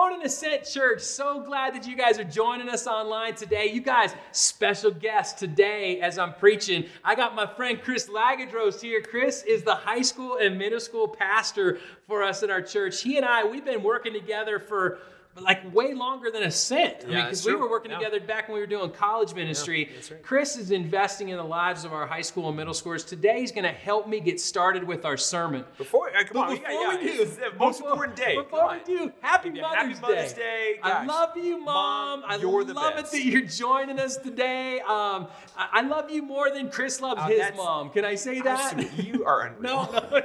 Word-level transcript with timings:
morning, 0.00 0.24
Ascent 0.24 0.64
Church. 0.64 1.02
So 1.02 1.42
glad 1.42 1.74
that 1.74 1.86
you 1.86 1.94
guys 1.94 2.18
are 2.18 2.24
joining 2.24 2.70
us 2.70 2.86
online 2.86 3.34
today. 3.34 3.66
You 3.66 3.82
guys, 3.82 4.14
special 4.32 4.90
guest 4.90 5.36
today 5.36 6.00
as 6.00 6.16
I'm 6.16 6.32
preaching. 6.32 6.86
I 7.04 7.14
got 7.14 7.34
my 7.34 7.44
friend 7.44 7.78
Chris 7.82 8.08
Lagadros 8.08 8.80
here. 8.80 9.02
Chris 9.02 9.42
is 9.42 9.62
the 9.62 9.74
high 9.74 10.00
school 10.00 10.38
and 10.40 10.56
middle 10.56 10.80
school 10.80 11.06
pastor 11.06 11.80
for 12.06 12.22
us 12.22 12.42
in 12.42 12.50
our 12.50 12.62
church. 12.62 13.02
He 13.02 13.18
and 13.18 13.26
I, 13.26 13.44
we've 13.44 13.62
been 13.62 13.82
working 13.82 14.14
together 14.14 14.58
for 14.58 15.00
like 15.38 15.72
way 15.72 15.94
longer 15.94 16.30
than 16.30 16.42
Ascent. 16.42 16.96
I 17.06 17.08
Yeah, 17.08 17.14
mean, 17.16 17.24
because 17.26 17.46
we 17.46 17.54
were 17.54 17.70
working 17.70 17.90
Yeah. 17.92 17.98
together 17.98 18.20
back 18.20 18.48
when 18.48 18.56
we 18.56 18.60
were 18.60 18.66
doing 18.66 18.90
college 18.90 19.32
ministry. 19.34 19.88
that's 19.94 20.10
right. 20.10 20.22
Chris 20.22 20.56
is 20.56 20.70
investing 20.72 21.28
in 21.28 21.36
the 21.36 21.44
lives 21.44 21.84
of 21.84 21.92
our 21.92 22.04
high 22.06 22.20
school 22.20 22.48
and 22.48 22.56
middle 22.56 22.74
schoolers. 22.74 23.06
Today, 23.06 23.40
he's 23.40 23.52
going 23.52 23.64
to 23.64 23.70
help 23.70 24.08
me 24.08 24.18
get 24.20 24.40
started 24.40 24.82
with 24.84 25.04
our 25.04 25.16
sermon. 25.16 25.64
Before, 25.78 26.10
uh, 26.14 26.24
come 26.24 26.36
on, 26.42 26.48
we 26.50 26.54
before 26.58 26.70
got, 26.72 27.00
we 27.00 27.10
yeah, 27.10 27.16
do, 27.18 27.24
the 27.24 27.52
most 27.58 27.78
before- 27.78 27.92
important 27.92 28.16
day. 28.16 28.34
Before 28.36 28.70
we 28.72 28.94
do, 28.94 29.12
happy 29.20 29.50
Yeah, 29.54 29.62
Mother's, 29.62 29.76
Happy 29.98 30.00
Mother's 30.00 30.32
Day. 30.32 30.40
Day, 30.74 30.80
I 30.82 31.04
love 31.06 31.36
you, 31.36 31.58
Mom. 31.58 32.20
Mom, 32.20 32.24
I 32.26 32.36
love 32.36 32.66
best. 32.96 33.14
it 33.14 33.18
that 33.18 33.24
you're 33.24 33.42
joining 33.42 33.98
us 34.00 34.16
today. 34.16 34.80
Um, 34.80 35.28
I, 35.56 35.68
I 35.74 35.80
love 35.82 36.10
you 36.10 36.22
more 36.22 36.50
than 36.50 36.70
Chris 36.70 37.00
loves 37.00 37.20
Oh, 37.24 37.28
his 37.28 37.42
mom. 37.56 37.90
Can 37.90 38.04
I 38.04 38.14
say 38.16 38.40
that? 38.40 38.98
You 38.98 39.24
are 39.24 39.42
unreal. 39.46 39.60
No, 39.62 39.90
no, 40.10 40.22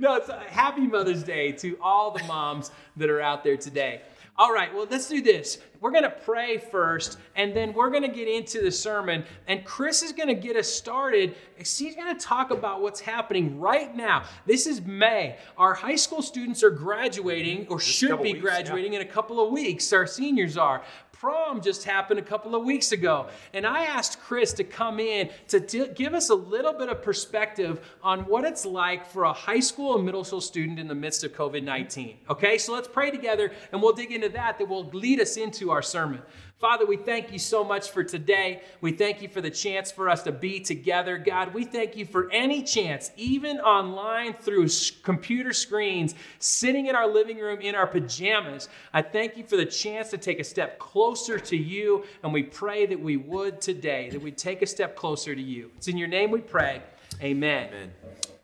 no. 0.00 0.14
It's 0.16 0.28
a 0.28 0.40
happy 0.48 0.86
Mother's 0.86 1.22
Day 1.22 1.52
to 1.52 1.78
all 1.80 2.10
the 2.10 2.22
moms 2.24 2.70
that 3.00 3.10
are 3.10 3.20
out 3.20 3.42
there 3.42 3.56
today. 3.56 4.02
All 4.40 4.54
right, 4.54 4.74
well, 4.74 4.86
let's 4.90 5.06
do 5.06 5.20
this. 5.20 5.58
We're 5.80 5.90
going 5.90 6.04
to 6.04 6.10
pray 6.10 6.56
first, 6.56 7.18
and 7.36 7.54
then 7.54 7.74
we're 7.74 7.90
going 7.90 8.04
to 8.04 8.08
get 8.08 8.26
into 8.26 8.62
the 8.62 8.70
sermon. 8.70 9.24
And 9.46 9.64
Chris 9.66 10.02
is 10.02 10.12
going 10.12 10.28
to 10.28 10.34
get 10.34 10.56
us 10.56 10.66
started. 10.66 11.34
He's 11.58 11.94
going 11.94 12.16
to 12.16 12.18
talk 12.18 12.50
about 12.50 12.80
what's 12.80 13.00
happening 13.00 13.60
right 13.60 13.94
now. 13.94 14.24
This 14.46 14.66
is 14.66 14.80
May. 14.80 15.36
Our 15.58 15.74
high 15.74 15.96
school 15.96 16.22
students 16.22 16.62
are 16.62 16.70
graduating, 16.70 17.66
or 17.68 17.80
should 17.80 18.16
be 18.22 18.32
weeks, 18.32 18.36
yeah. 18.36 18.40
graduating 18.40 18.94
in 18.94 19.02
a 19.02 19.06
couple 19.06 19.44
of 19.44 19.52
weeks. 19.52 19.92
Our 19.92 20.06
seniors 20.06 20.56
are. 20.56 20.82
Prom 21.20 21.60
just 21.60 21.84
happened 21.84 22.18
a 22.18 22.22
couple 22.22 22.54
of 22.54 22.64
weeks 22.64 22.92
ago. 22.92 23.26
And 23.52 23.66
I 23.66 23.84
asked 23.84 24.22
Chris 24.22 24.54
to 24.54 24.64
come 24.64 24.98
in 24.98 25.28
to 25.48 25.60
t- 25.60 25.88
give 25.88 26.14
us 26.14 26.30
a 26.30 26.34
little 26.34 26.72
bit 26.72 26.88
of 26.88 27.02
perspective 27.02 27.86
on 28.02 28.20
what 28.20 28.44
it's 28.44 28.64
like 28.64 29.04
for 29.04 29.24
a 29.24 29.32
high 29.34 29.60
school 29.60 29.96
and 29.96 30.06
middle 30.06 30.24
school 30.24 30.40
student 30.40 30.78
in 30.78 30.88
the 30.88 30.94
midst 30.94 31.22
of 31.22 31.34
COVID 31.34 31.62
19. 31.62 32.16
Okay, 32.30 32.56
so 32.56 32.72
let's 32.72 32.88
pray 32.88 33.10
together 33.10 33.52
and 33.70 33.82
we'll 33.82 33.92
dig 33.92 34.12
into 34.12 34.30
that, 34.30 34.56
that 34.56 34.66
will 34.66 34.88
lead 34.94 35.20
us 35.20 35.36
into 35.36 35.70
our 35.70 35.82
sermon. 35.82 36.22
Father, 36.60 36.84
we 36.84 36.98
thank 36.98 37.32
you 37.32 37.38
so 37.38 37.64
much 37.64 37.90
for 37.90 38.04
today. 38.04 38.60
We 38.82 38.92
thank 38.92 39.22
you 39.22 39.28
for 39.28 39.40
the 39.40 39.50
chance 39.50 39.90
for 39.90 40.10
us 40.10 40.22
to 40.24 40.32
be 40.32 40.60
together. 40.60 41.16
God, 41.16 41.54
we 41.54 41.64
thank 41.64 41.96
you 41.96 42.04
for 42.04 42.30
any 42.30 42.62
chance, 42.62 43.12
even 43.16 43.60
online 43.60 44.34
through 44.34 44.68
computer 45.02 45.54
screens, 45.54 46.14
sitting 46.38 46.88
in 46.88 46.94
our 46.94 47.08
living 47.08 47.38
room 47.38 47.62
in 47.62 47.74
our 47.74 47.86
pajamas. 47.86 48.68
I 48.92 49.00
thank 49.00 49.38
you 49.38 49.44
for 49.44 49.56
the 49.56 49.64
chance 49.64 50.10
to 50.10 50.18
take 50.18 50.38
a 50.38 50.44
step 50.44 50.78
closer 50.78 51.38
to 51.38 51.56
you, 51.56 52.04
and 52.22 52.30
we 52.30 52.42
pray 52.42 52.84
that 52.84 53.00
we 53.00 53.16
would 53.16 53.62
today, 53.62 54.10
that 54.10 54.20
we 54.20 54.30
take 54.30 54.60
a 54.60 54.66
step 54.66 54.94
closer 54.94 55.34
to 55.34 55.42
you. 55.42 55.70
It's 55.78 55.88
in 55.88 55.96
your 55.96 56.08
name 56.08 56.30
we 56.30 56.42
pray. 56.42 56.82
Amen. 57.22 57.68
Amen. 57.68 57.90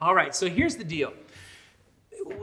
All 0.00 0.14
right, 0.14 0.34
so 0.34 0.48
here's 0.48 0.76
the 0.76 0.84
deal. 0.84 1.12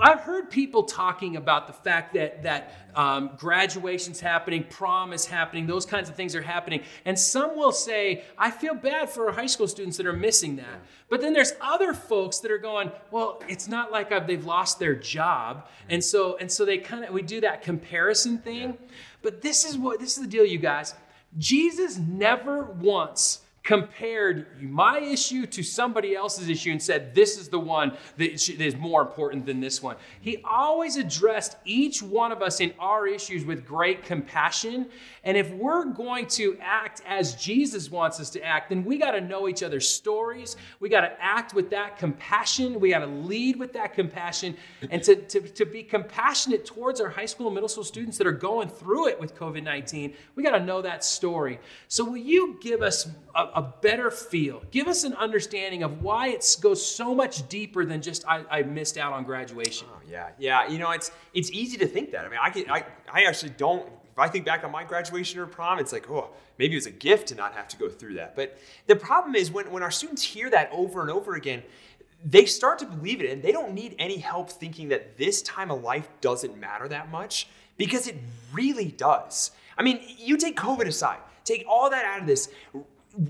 I've 0.01 0.21
heard 0.21 0.49
people 0.49 0.83
talking 0.83 1.35
about 1.35 1.67
the 1.67 1.73
fact 1.73 2.13
that 2.13 2.43
that 2.43 2.73
um, 2.95 3.31
graduation's 3.37 4.19
happening, 4.19 4.65
prom 4.69 5.13
is 5.13 5.25
happening, 5.25 5.65
those 5.65 5.85
kinds 5.85 6.09
of 6.09 6.15
things 6.15 6.35
are 6.35 6.41
happening, 6.41 6.83
and 7.05 7.17
some 7.17 7.55
will 7.55 7.71
say, 7.71 8.23
"I 8.37 8.51
feel 8.51 8.75
bad 8.75 9.09
for 9.09 9.31
high 9.31 9.47
school 9.47 9.67
students 9.67 9.97
that 9.97 10.05
are 10.05 10.13
missing 10.13 10.55
that." 10.57 10.81
But 11.09 11.21
then 11.21 11.33
there's 11.33 11.53
other 11.61 11.93
folks 11.93 12.39
that 12.39 12.51
are 12.51 12.57
going, 12.57 12.91
"Well, 13.11 13.41
it's 13.47 13.67
not 13.67 13.91
like 13.91 14.11
I've, 14.11 14.27
they've 14.27 14.45
lost 14.45 14.79
their 14.79 14.95
job," 14.95 15.67
and 15.89 16.03
so 16.03 16.37
and 16.37 16.51
so 16.51 16.65
they 16.65 16.77
kind 16.77 17.05
of 17.05 17.13
we 17.13 17.21
do 17.21 17.41
that 17.41 17.61
comparison 17.61 18.39
thing. 18.39 18.77
But 19.21 19.41
this 19.41 19.65
is 19.65 19.77
what 19.77 19.99
this 19.99 20.17
is 20.17 20.23
the 20.23 20.29
deal, 20.29 20.45
you 20.45 20.59
guys. 20.59 20.93
Jesus 21.37 21.97
never 21.97 22.63
once 22.63 23.42
compared 23.63 24.45
my 24.61 24.99
issue 24.99 25.45
to 25.45 25.63
somebody 25.63 26.15
else's 26.15 26.49
issue 26.49 26.71
and 26.71 26.83
said, 26.83 27.15
This 27.15 27.37
is 27.37 27.47
the 27.47 27.59
one 27.59 27.93
that 28.17 28.49
is 28.49 28.75
more 28.75 29.01
important 29.01 29.45
than 29.45 29.61
this 29.61 29.81
one. 29.81 29.95
He 30.19 30.37
always 30.43 30.97
addressed 30.97 31.55
each 31.63 32.01
one 32.03 32.31
of 32.33 32.41
us 32.41 32.59
in 32.59 32.73
our 32.77 33.07
issues 33.07 33.45
with 33.45 33.65
great 33.65 34.03
compassion. 34.03 34.87
And 35.23 35.37
if 35.37 35.49
we're 35.51 35.85
going 35.85 36.27
to 36.27 36.57
act 36.59 37.01
as 37.07 37.35
Jesus 37.35 37.89
wants 37.89 38.19
us 38.19 38.29
to 38.31 38.43
act, 38.43 38.69
then 38.69 38.83
we 38.83 38.97
got 38.97 39.11
to 39.11 39.21
know 39.21 39.47
each 39.47 39.63
other's 39.63 39.87
stories. 39.87 40.57
We 40.81 40.89
got 40.89 41.01
to 41.01 41.15
act 41.21 41.53
with 41.53 41.69
that 41.69 41.97
compassion. 41.97 42.81
We 42.81 42.89
got 42.89 42.99
to 42.99 43.07
lead 43.07 43.55
with 43.55 43.71
that 43.73 43.93
compassion. 43.93 44.57
And 44.91 45.01
to, 45.03 45.15
to, 45.15 45.39
to 45.39 45.65
be 45.65 45.83
compassionate 45.83 46.65
towards 46.65 46.99
our 46.99 47.09
high 47.09 47.25
school 47.25 47.47
and 47.47 47.53
middle 47.53 47.69
school 47.69 47.85
students 47.85 48.17
that 48.17 48.27
are 48.27 48.33
going 48.33 48.67
through 48.67 49.07
it 49.07 49.19
with 49.21 49.35
COVID 49.35 49.63
19, 49.63 50.13
we 50.35 50.43
got 50.43 50.57
to 50.57 50.63
know 50.63 50.81
that 50.81 51.05
story. 51.05 51.59
So, 51.87 52.03
will 52.03 52.17
you 52.17 52.57
give 52.61 52.81
us 52.81 53.07
a, 53.35 53.52
a 53.55 53.61
better 53.61 54.11
feel? 54.11 54.63
Give 54.71 54.87
us 54.87 55.03
an 55.03 55.13
understanding 55.13 55.83
of 55.83 56.01
why 56.01 56.29
it 56.29 56.57
goes 56.61 56.85
so 56.85 57.13
much 57.13 57.47
deeper 57.49 57.85
than 57.85 58.01
just 58.01 58.25
I, 58.27 58.43
I 58.49 58.63
missed 58.63 58.97
out 58.97 59.13
on 59.13 59.23
graduation. 59.23 59.87
Oh, 59.91 59.99
yeah, 60.09 60.29
yeah. 60.37 60.67
You 60.67 60.79
know, 60.79 60.91
it's 60.91 61.11
it's 61.33 61.51
easy 61.51 61.77
to 61.77 61.87
think 61.87 62.11
that. 62.11 62.25
I 62.25 62.29
mean, 62.29 62.39
I 62.41 62.49
can, 62.49 62.69
I 62.69 62.85
I 63.11 63.23
actually 63.23 63.53
don't. 63.57 63.87
If 64.11 64.19
I 64.19 64.27
think 64.27 64.45
back 64.45 64.63
on 64.63 64.71
my 64.71 64.83
graduation 64.83 65.39
or 65.39 65.47
prom, 65.47 65.79
it's 65.79 65.91
like, 65.91 66.07
oh, 66.09 66.29
maybe 66.59 66.73
it 66.73 66.77
was 66.77 66.85
a 66.85 66.91
gift 66.91 67.29
to 67.29 67.35
not 67.35 67.53
have 67.53 67.67
to 67.69 67.77
go 67.77 67.89
through 67.89 68.13
that. 68.15 68.35
But 68.35 68.57
the 68.85 68.95
problem 68.95 69.35
is 69.35 69.51
when 69.51 69.71
when 69.71 69.83
our 69.83 69.91
students 69.91 70.23
hear 70.23 70.49
that 70.51 70.69
over 70.71 71.01
and 71.01 71.09
over 71.09 71.35
again, 71.35 71.63
they 72.23 72.45
start 72.45 72.79
to 72.79 72.85
believe 72.85 73.21
it, 73.21 73.31
and 73.31 73.41
they 73.41 73.51
don't 73.51 73.73
need 73.73 73.95
any 73.99 74.17
help 74.17 74.49
thinking 74.49 74.89
that 74.89 75.17
this 75.17 75.41
time 75.41 75.71
of 75.71 75.81
life 75.81 76.09
doesn't 76.21 76.57
matter 76.57 76.87
that 76.87 77.11
much 77.11 77.47
because 77.77 78.07
it 78.07 78.15
really 78.53 78.89
does. 78.89 79.51
I 79.77 79.83
mean, 79.83 79.99
you 80.17 80.37
take 80.37 80.55
COVID 80.55 80.87
aside, 80.87 81.19
take 81.43 81.65
all 81.67 81.89
that 81.89 82.05
out 82.05 82.21
of 82.21 82.27
this. 82.27 82.49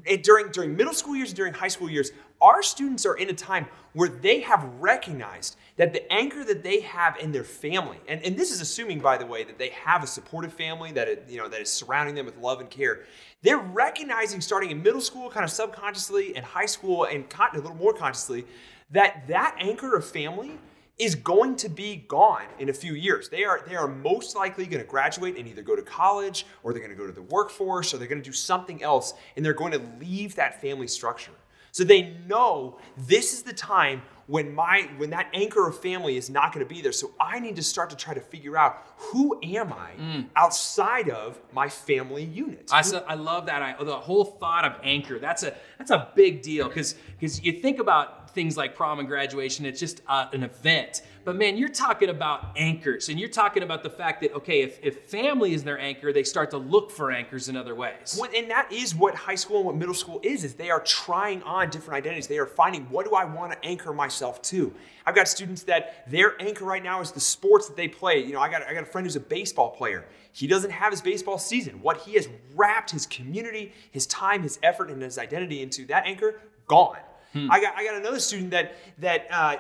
It- 0.06 0.24
during 0.24 0.50
during 0.52 0.76
middle 0.76 0.94
school 0.94 1.16
years, 1.16 1.30
and 1.30 1.38
during 1.38 1.54
high 1.54 1.68
school 1.68 1.90
years, 1.90 2.12
our 2.42 2.64
students 2.64 3.06
are 3.06 3.16
in 3.16 3.30
a 3.30 3.34
time 3.34 3.68
where 3.94 4.10
they 4.10 4.40
have 4.42 4.64
recognized 4.80 5.58
that 5.78 5.94
the 5.94 6.12
anchor 6.12 6.44
that 6.44 6.64
they 6.64 6.82
have 6.82 7.18
in 7.18 7.32
their 7.32 7.44
family, 7.44 7.98
and, 8.08 8.22
and 8.24 8.38
this 8.38 8.52
is 8.52 8.62
assuming, 8.62 9.00
by 9.00 9.18
the 9.18 9.26
way, 9.26 9.44
that 9.44 9.58
they 9.58 9.70
have 9.70 10.04
a 10.04 10.08
supportive 10.08 10.54
family 10.54 10.92
that 10.94 11.08
it, 11.08 11.26
you 11.28 11.38
know 11.38 11.48
that 11.50 11.62
is 11.62 11.72
surrounding 11.72 12.16
them 12.16 12.26
with 12.26 12.38
love 12.38 12.60
and 12.62 12.70
care. 12.70 13.02
They're 13.42 13.58
recognizing 13.58 14.40
starting 14.42 14.72
in 14.72 14.82
middle 14.82 15.02
school, 15.02 15.30
kind 15.30 15.44
of 15.44 15.52
subconsciously, 15.52 16.36
and 16.36 16.46
high 16.46 16.66
school, 16.66 17.04
and 17.06 17.30
con- 17.30 17.50
a 17.54 17.58
little 17.58 17.76
more 17.76 17.94
consciously, 17.94 18.46
that 18.92 19.28
that 19.28 19.56
anchor 19.60 19.96
of 19.96 20.06
family 20.06 20.52
is 21.00 21.16
going 21.16 21.56
to 21.56 21.70
be 21.70 22.06
gone 22.08 22.46
in 22.60 22.70
a 22.70 22.74
few 22.74 22.94
years. 22.94 23.30
They 23.30 23.44
are 23.44 23.64
they 23.68 23.76
are 23.76 23.88
most 23.88 24.36
likely 24.36 24.66
going 24.66 24.82
to 24.82 24.88
graduate 24.88 25.38
and 25.38 25.48
either 25.48 25.62
go 25.62 25.76
to 25.76 25.82
college 25.82 26.46
or 26.62 26.72
they're 26.72 26.82
going 26.82 26.96
to 26.96 26.98
go 26.98 27.08
to 27.08 27.14
the 27.14 27.22
workforce 27.22 27.94
or 27.94 27.98
they're 27.98 28.08
going 28.08 28.22
to 28.22 28.30
do 28.30 28.34
something 28.34 28.84
else 28.84 29.14
and 29.36 29.44
they're 29.44 29.54
going 29.54 29.72
to 29.72 29.82
leave 30.00 30.36
that 30.36 30.62
family 30.62 30.88
structure. 30.88 31.32
So 31.72 31.84
they 31.84 32.16
know 32.28 32.78
this 32.96 33.34
is 33.34 33.42
the 33.42 33.54
time 33.54 34.04
when 34.28 34.54
my 34.54 34.88
when 34.98 35.10
that 35.10 35.28
anchor 35.34 35.68
of 35.68 35.80
family 35.80 36.18
is 36.18 36.30
not 36.30 36.54
going 36.54 36.66
to 36.66 36.72
be 36.72 36.82
there. 36.82 36.92
So 36.92 37.12
I 37.20 37.40
need 37.40 37.56
to 37.56 37.64
start 37.64 37.90
to 37.90 37.96
try 37.96 38.14
to 38.14 38.22
figure 38.22 38.56
out 38.56 38.86
who 38.96 39.40
am 39.42 39.74
I 39.74 39.92
mm. 40.00 40.28
outside 40.36 41.10
of 41.10 41.40
my 41.52 41.68
family 41.68 42.24
unit. 42.24 42.70
I, 42.72 42.84
so- 42.84 43.04
I 43.08 43.16
love 43.16 43.48
that. 43.48 43.64
I, 43.64 43.84
the 43.84 43.96
whole 43.96 44.24
thought 44.24 44.66
of 44.66 44.80
anchor. 44.84 45.18
That's 45.18 45.42
a 45.42 45.56
that's 45.80 45.90
a 45.90 46.10
big 46.16 46.44
deal 46.44 46.68
because 46.68 46.94
because 47.20 47.44
you 47.44 47.54
think 47.54 47.80
about 47.80 48.23
things 48.34 48.58
like 48.58 48.76
prom 48.76 49.00
and 49.00 49.08
graduation. 49.08 49.66
It's 49.66 49.80
just 49.80 50.02
uh, 50.08 50.28
an 50.34 50.44
event. 50.44 51.02
But 51.26 51.38
man, 51.38 51.56
you're 51.56 51.70
talking 51.70 52.10
about 52.10 52.52
anchors, 52.58 53.08
and 53.08 53.18
you're 53.18 53.30
talking 53.30 53.64
about 53.64 53.82
the 53.82 53.90
fact 53.90 54.22
that 54.22 54.34
okay, 54.34 54.62
if 54.62 54.80
if 54.84 55.06
family 55.06 55.54
is 55.54 55.64
their 55.64 55.80
anchor, 55.80 56.12
they 56.12 56.24
start 56.24 56.52
to 56.52 56.58
look 56.58 56.92
for 56.92 57.12
anchors 57.12 57.48
in 57.48 57.56
other 57.56 57.76
ways. 57.76 58.18
Well, 58.20 58.30
and 58.36 58.50
that 58.52 58.72
is 58.72 58.94
what 58.94 59.16
high 59.16 59.36
school 59.36 59.58
and 59.58 59.66
what 59.66 59.76
middle 59.76 59.94
school 59.94 60.20
is 60.24 60.44
is 60.44 60.54
they 60.56 60.70
are 60.70 60.80
trying 60.82 61.42
on 61.44 61.70
different 61.70 61.98
identities 61.98 62.28
they 62.28 62.38
are 62.38 62.46
finding 62.46 62.84
what 62.86 63.06
do 63.06 63.16
i 63.16 63.24
want 63.24 63.52
to 63.52 63.66
anchor 63.66 63.94
myself 63.94 64.42
to 64.42 64.74
i've 65.06 65.16
got 65.16 65.28
students 65.28 65.64
that 65.64 66.10
their 66.10 66.42
anchor 66.42 66.66
right 66.66 66.84
now 66.84 67.02
is 67.02 67.12
the 67.12 67.20
sports 67.20 67.68
that 67.68 67.76
they 67.76 67.88
play 67.88 68.24
you 68.24 68.34
know 68.34 68.40
i 68.40 68.50
got, 68.50 68.64
I 68.64 68.74
got 68.74 68.84
a 68.84 68.86
friend 68.86 69.06
who's 69.06 69.16
a 69.16 69.20
baseball 69.20 69.72
player 69.72 70.06
he 70.32 70.48
doesn't 70.48 70.72
have 70.72 70.92
his 70.92 71.02
baseball 71.02 71.38
season 71.38 71.82
what 71.82 71.98
he 71.98 72.14
has 72.14 72.28
wrapped 72.56 72.92
his 72.92 73.06
community 73.06 73.74
his 73.92 74.06
time 74.08 74.44
his 74.44 74.60
effort 74.64 74.90
and 74.90 75.02
his 75.02 75.18
identity 75.18 75.62
into 75.62 75.86
that 75.86 76.06
anchor 76.06 76.40
gone 76.68 77.00
Hmm. 77.34 77.52
I 77.52 77.60
got 77.60 77.76
I 77.76 77.84
got 77.84 77.96
another 77.96 78.20
student 78.20 78.52
that 78.52 78.76
that 79.00 79.28
uh, 79.32 79.58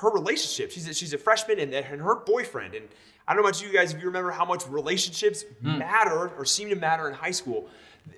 her 0.00 0.10
relationship. 0.10 0.72
She's 0.72 0.88
a, 0.88 0.94
she's 0.94 1.12
a 1.12 1.18
freshman 1.18 1.58
and, 1.60 1.72
and 1.72 2.02
her 2.02 2.16
boyfriend. 2.16 2.74
And 2.74 2.88
I 3.26 3.32
don't 3.32 3.42
know 3.42 3.48
about 3.48 3.62
you 3.62 3.72
guys 3.72 3.92
if 3.92 4.00
you 4.00 4.06
remember 4.06 4.32
how 4.32 4.44
much 4.44 4.68
relationships 4.68 5.44
hmm. 5.62 5.78
matter 5.78 6.28
or 6.36 6.44
seem 6.44 6.68
to 6.70 6.76
matter 6.76 7.08
in 7.08 7.14
high 7.14 7.30
school. 7.30 7.68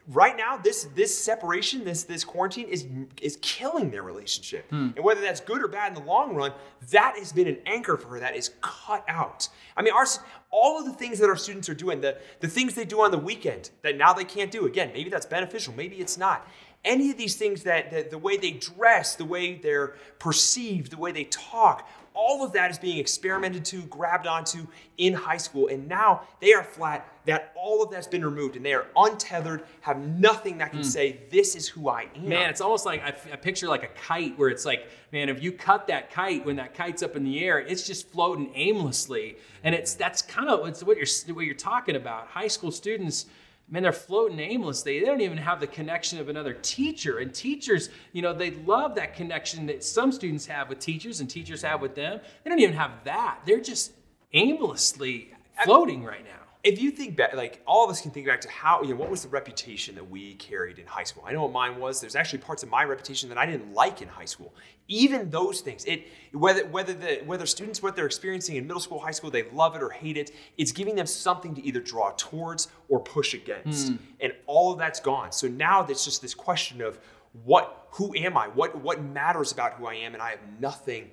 Right 0.08 0.34
now, 0.34 0.56
this 0.56 0.84
this 0.94 1.16
separation, 1.16 1.84
this 1.84 2.04
this 2.04 2.24
quarantine 2.24 2.68
is 2.68 2.86
is 3.20 3.38
killing 3.42 3.90
their 3.90 4.02
relationship. 4.02 4.68
Hmm. 4.70 4.90
And 4.96 5.04
whether 5.04 5.20
that's 5.20 5.40
good 5.40 5.62
or 5.62 5.68
bad 5.68 5.88
in 5.88 6.02
the 6.02 6.08
long 6.08 6.34
run, 6.34 6.52
that 6.90 7.16
has 7.18 7.32
been 7.32 7.46
an 7.46 7.58
anchor 7.66 7.98
for 7.98 8.08
her 8.08 8.20
that 8.20 8.34
is 8.34 8.52
cut 8.62 9.04
out. 9.06 9.48
I 9.76 9.82
mean, 9.82 9.92
our 9.92 10.06
all 10.50 10.78
of 10.78 10.86
the 10.86 10.92
things 10.92 11.18
that 11.18 11.28
our 11.28 11.36
students 11.36 11.68
are 11.68 11.74
doing, 11.74 12.00
the 12.00 12.16
the 12.40 12.48
things 12.48 12.74
they 12.74 12.86
do 12.86 13.02
on 13.02 13.10
the 13.10 13.18
weekend 13.18 13.70
that 13.82 13.98
now 13.98 14.14
they 14.14 14.24
can't 14.24 14.50
do 14.50 14.64
again. 14.64 14.90
Maybe 14.94 15.10
that's 15.10 15.26
beneficial, 15.26 15.74
maybe 15.76 15.96
it's 15.96 16.16
not 16.16 16.48
any 16.84 17.10
of 17.10 17.16
these 17.16 17.36
things 17.36 17.62
that, 17.62 17.90
that 17.90 18.10
the 18.10 18.18
way 18.18 18.36
they 18.36 18.52
dress, 18.52 19.16
the 19.16 19.24
way 19.24 19.54
they're 19.54 19.96
perceived, 20.18 20.92
the 20.92 20.98
way 20.98 21.12
they 21.12 21.24
talk, 21.24 21.88
all 22.14 22.44
of 22.44 22.52
that 22.52 22.70
is 22.70 22.78
being 22.78 22.98
experimented 22.98 23.64
to, 23.64 23.82
grabbed 23.82 24.28
onto 24.28 24.66
in 24.98 25.12
high 25.12 25.36
school, 25.36 25.66
and 25.66 25.88
now 25.88 26.22
they 26.40 26.54
are 26.54 26.62
flat. 26.62 27.08
That 27.26 27.52
all 27.56 27.82
of 27.82 27.90
that's 27.90 28.06
been 28.06 28.24
removed, 28.24 28.54
and 28.54 28.64
they 28.64 28.72
are 28.72 28.86
untethered, 28.96 29.64
have 29.80 29.98
nothing 29.98 30.58
that 30.58 30.70
can 30.70 30.80
mm. 30.80 30.84
say, 30.84 31.20
"This 31.30 31.56
is 31.56 31.66
who 31.66 31.88
I 31.88 32.06
am." 32.14 32.28
Man, 32.28 32.48
it's 32.50 32.60
almost 32.60 32.86
like 32.86 33.02
I, 33.02 33.08
I 33.32 33.36
picture 33.36 33.66
like 33.66 33.82
a 33.82 33.88
kite, 33.88 34.38
where 34.38 34.48
it's 34.48 34.64
like, 34.64 34.88
man, 35.10 35.28
if 35.28 35.42
you 35.42 35.50
cut 35.50 35.88
that 35.88 36.12
kite 36.12 36.44
when 36.44 36.56
that 36.56 36.74
kite's 36.74 37.02
up 37.02 37.16
in 37.16 37.24
the 37.24 37.44
air, 37.44 37.58
it's 37.58 37.84
just 37.84 38.08
floating 38.10 38.52
aimlessly, 38.54 39.36
and 39.64 39.74
it's 39.74 39.94
that's 39.94 40.22
kind 40.22 40.48
of 40.48 40.60
what 40.60 40.96
you're 40.96 41.34
what 41.34 41.46
you're 41.46 41.54
talking 41.54 41.96
about. 41.96 42.28
High 42.28 42.48
school 42.48 42.70
students 42.70 43.26
man, 43.68 43.82
they're 43.82 43.92
floating 43.92 44.38
aimlessly. 44.38 45.00
They 45.00 45.06
don't 45.06 45.20
even 45.20 45.38
have 45.38 45.60
the 45.60 45.66
connection 45.66 46.18
of 46.18 46.28
another 46.28 46.54
teacher. 46.54 47.18
And 47.18 47.34
teachers, 47.34 47.90
you 48.12 48.22
know, 48.22 48.32
they 48.32 48.52
love 48.52 48.94
that 48.96 49.14
connection 49.14 49.66
that 49.66 49.82
some 49.82 50.12
students 50.12 50.46
have 50.46 50.68
with 50.68 50.78
teachers 50.78 51.20
and 51.20 51.28
teachers 51.28 51.62
have 51.62 51.80
with 51.80 51.94
them. 51.94 52.20
They 52.42 52.50
don't 52.50 52.60
even 52.60 52.76
have 52.76 52.92
that. 53.04 53.40
They're 53.46 53.60
just 53.60 53.92
aimlessly 54.32 55.32
floating 55.64 56.04
right 56.04 56.24
now 56.24 56.43
if 56.64 56.80
you 56.80 56.90
think 56.90 57.16
back, 57.16 57.34
like 57.34 57.62
all 57.66 57.84
of 57.84 57.90
us 57.90 58.00
can 58.00 58.10
think 58.10 58.26
back 58.26 58.40
to 58.40 58.48
how, 58.48 58.82
you 58.82 58.88
know, 58.88 58.96
what 58.96 59.10
was 59.10 59.22
the 59.22 59.28
reputation 59.28 59.94
that 59.96 60.10
we 60.10 60.34
carried 60.36 60.78
in 60.78 60.86
high 60.86 61.02
school? 61.02 61.22
I 61.26 61.32
know 61.32 61.42
what 61.42 61.52
mine 61.52 61.78
was. 61.78 62.00
There's 62.00 62.16
actually 62.16 62.38
parts 62.38 62.62
of 62.62 62.70
my 62.70 62.84
reputation 62.84 63.28
that 63.28 63.36
I 63.36 63.44
didn't 63.44 63.74
like 63.74 64.00
in 64.00 64.08
high 64.08 64.24
school. 64.24 64.54
Even 64.88 65.28
those 65.28 65.60
things, 65.60 65.84
it 65.84 66.06
whether 66.32 66.66
whether 66.66 66.94
the 66.94 67.22
whether 67.26 67.44
students 67.44 67.82
what 67.82 67.94
they're 67.94 68.06
experiencing 68.06 68.56
in 68.56 68.66
middle 68.66 68.80
school, 68.80 68.98
high 68.98 69.10
school, 69.10 69.30
they 69.30 69.44
love 69.50 69.76
it 69.76 69.82
or 69.82 69.90
hate 69.90 70.16
it, 70.16 70.30
it's 70.56 70.72
giving 70.72 70.94
them 70.94 71.06
something 71.06 71.54
to 71.54 71.64
either 71.64 71.80
draw 71.80 72.12
towards 72.16 72.68
or 72.88 72.98
push 72.98 73.34
against, 73.34 73.92
mm. 73.92 73.98
and 74.20 74.32
all 74.46 74.72
of 74.72 74.78
that's 74.78 75.00
gone. 75.00 75.32
So 75.32 75.46
now 75.48 75.84
it's 75.86 76.04
just 76.04 76.22
this 76.22 76.34
question 76.34 76.80
of 76.80 76.98
what, 77.44 77.88
who 77.90 78.14
am 78.14 78.36
I? 78.36 78.48
What 78.48 78.74
what 78.82 79.02
matters 79.02 79.52
about 79.52 79.74
who 79.74 79.86
I 79.86 79.94
am, 79.94 80.14
and 80.14 80.22
I 80.22 80.30
have 80.30 80.60
nothing, 80.60 81.10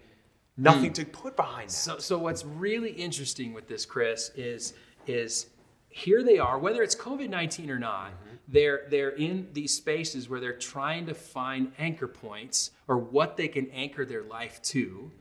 nothing 0.56 0.92
mm. 0.92 0.95
to 0.95 1.06
put 1.06 1.36
behind 1.36 1.69
that. 1.69 1.74
So 1.74 1.98
so 2.00 2.18
what's 2.18 2.45
really 2.45 2.92
interesting 2.92 3.53
with 3.53 3.68
this, 3.68 3.86
Chris, 3.86 4.31
is 4.36 4.74
is 5.07 5.48
here 5.89 6.24
they 6.24 6.39
are, 6.39 6.57
whether 6.57 6.81
it's 6.83 6.95
COVID 6.95 7.30
19 7.30 7.69
or 7.69 7.80
not, 7.80 8.12
mm-hmm. 8.12 8.36
they're, 8.48 8.83
they're 8.89 9.09
in 9.09 9.48
these 9.53 9.74
spaces 9.74 10.30
where 10.30 10.39
they're 10.39 10.57
trying 10.57 11.06
to 11.07 11.13
find 11.13 11.71
anchor 11.77 12.07
points 12.07 12.71
or 12.88 12.98
what 12.98 13.38
they 13.38 13.48
can 13.48 13.69
anchor 13.71 14.06
their 14.06 14.24
life 14.24 14.62
to. 14.63 15.12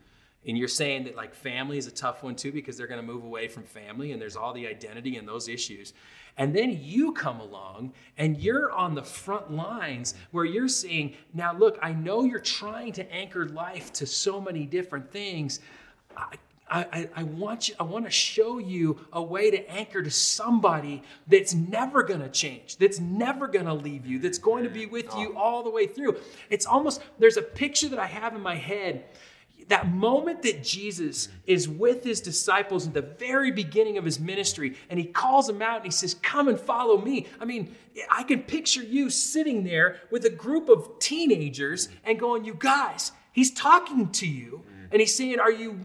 And 0.47 0.57
you're 0.57 0.67
saying 0.67 1.03
that 1.03 1.15
like 1.15 1.35
family 1.35 1.77
is 1.77 1.85
a 1.85 1.91
tough 1.91 2.23
one 2.23 2.35
too 2.35 2.51
because 2.51 2.75
they're 2.75 2.87
going 2.87 2.99
to 2.99 3.05
move 3.05 3.23
away 3.23 3.47
from 3.47 3.63
family 3.63 4.11
and 4.11 4.21
there's 4.21 4.35
all 4.35 4.53
the 4.53 4.65
identity 4.65 5.17
and 5.17 5.27
those 5.27 5.47
issues. 5.47 5.93
And 6.37 6.55
then 6.55 6.79
you 6.81 7.11
come 7.11 7.39
along 7.39 7.93
and 8.17 8.37
you're 8.41 8.71
on 8.71 8.95
the 8.95 9.03
front 9.03 9.51
lines 9.51 10.15
where 10.31 10.45
you're 10.45 10.69
saying, 10.69 11.15
now 11.33 11.53
look, 11.53 11.77
I 11.81 11.91
know 11.91 12.23
you're 12.23 12.39
trying 12.39 12.93
to 12.93 13.13
anchor 13.13 13.45
life 13.49 13.93
to 13.93 14.07
so 14.07 14.41
many 14.41 14.65
different 14.65 15.11
things. 15.11 15.59
I, 16.17 16.35
I, 16.71 17.09
I, 17.17 17.23
want 17.23 17.67
you, 17.67 17.75
I 17.81 17.83
want 17.83 18.05
to 18.05 18.11
show 18.11 18.57
you 18.57 19.05
a 19.11 19.21
way 19.21 19.51
to 19.51 19.69
anchor 19.69 20.01
to 20.01 20.09
somebody 20.09 21.03
that's 21.27 21.53
never 21.53 22.01
going 22.01 22.21
to 22.21 22.29
change, 22.29 22.77
that's 22.77 22.99
never 22.99 23.47
going 23.47 23.65
to 23.65 23.73
leave 23.73 24.05
you, 24.05 24.19
that's 24.19 24.37
going 24.37 24.63
to 24.63 24.69
be 24.69 24.85
with 24.85 25.13
you 25.17 25.35
all 25.35 25.63
the 25.63 25.69
way 25.69 25.85
through. 25.85 26.15
It's 26.49 26.65
almost, 26.65 27.01
there's 27.19 27.35
a 27.35 27.41
picture 27.41 27.89
that 27.89 27.99
I 27.99 28.05
have 28.05 28.35
in 28.35 28.41
my 28.41 28.55
head. 28.55 29.03
That 29.67 29.91
moment 29.91 30.43
that 30.43 30.63
Jesus 30.63 31.27
mm. 31.27 31.31
is 31.45 31.67
with 31.67 32.05
his 32.05 32.21
disciples 32.21 32.87
at 32.87 32.93
the 32.93 33.01
very 33.01 33.51
beginning 33.51 33.97
of 33.97 34.05
his 34.05 34.19
ministry, 34.19 34.77
and 34.89 34.97
he 34.97 35.05
calls 35.05 35.47
them 35.47 35.61
out 35.61 35.77
and 35.77 35.85
he 35.85 35.91
says, 35.91 36.15
Come 36.15 36.47
and 36.47 36.59
follow 36.59 36.97
me. 36.97 37.27
I 37.39 37.45
mean, 37.45 37.75
I 38.09 38.23
can 38.23 38.43
picture 38.43 38.81
you 38.81 39.09
sitting 39.09 39.63
there 39.63 39.97
with 40.09 40.25
a 40.25 40.29
group 40.29 40.67
of 40.67 40.99
teenagers 40.99 41.87
mm. 41.87 41.91
and 42.05 42.19
going, 42.19 42.43
You 42.43 42.55
guys, 42.57 43.11
he's 43.31 43.51
talking 43.51 44.09
to 44.13 44.27
you. 44.27 44.63
Mm. 44.65 44.87
And 44.91 44.99
he's 44.99 45.15
saying, 45.15 45.39
Are 45.39 45.51
you 45.51 45.79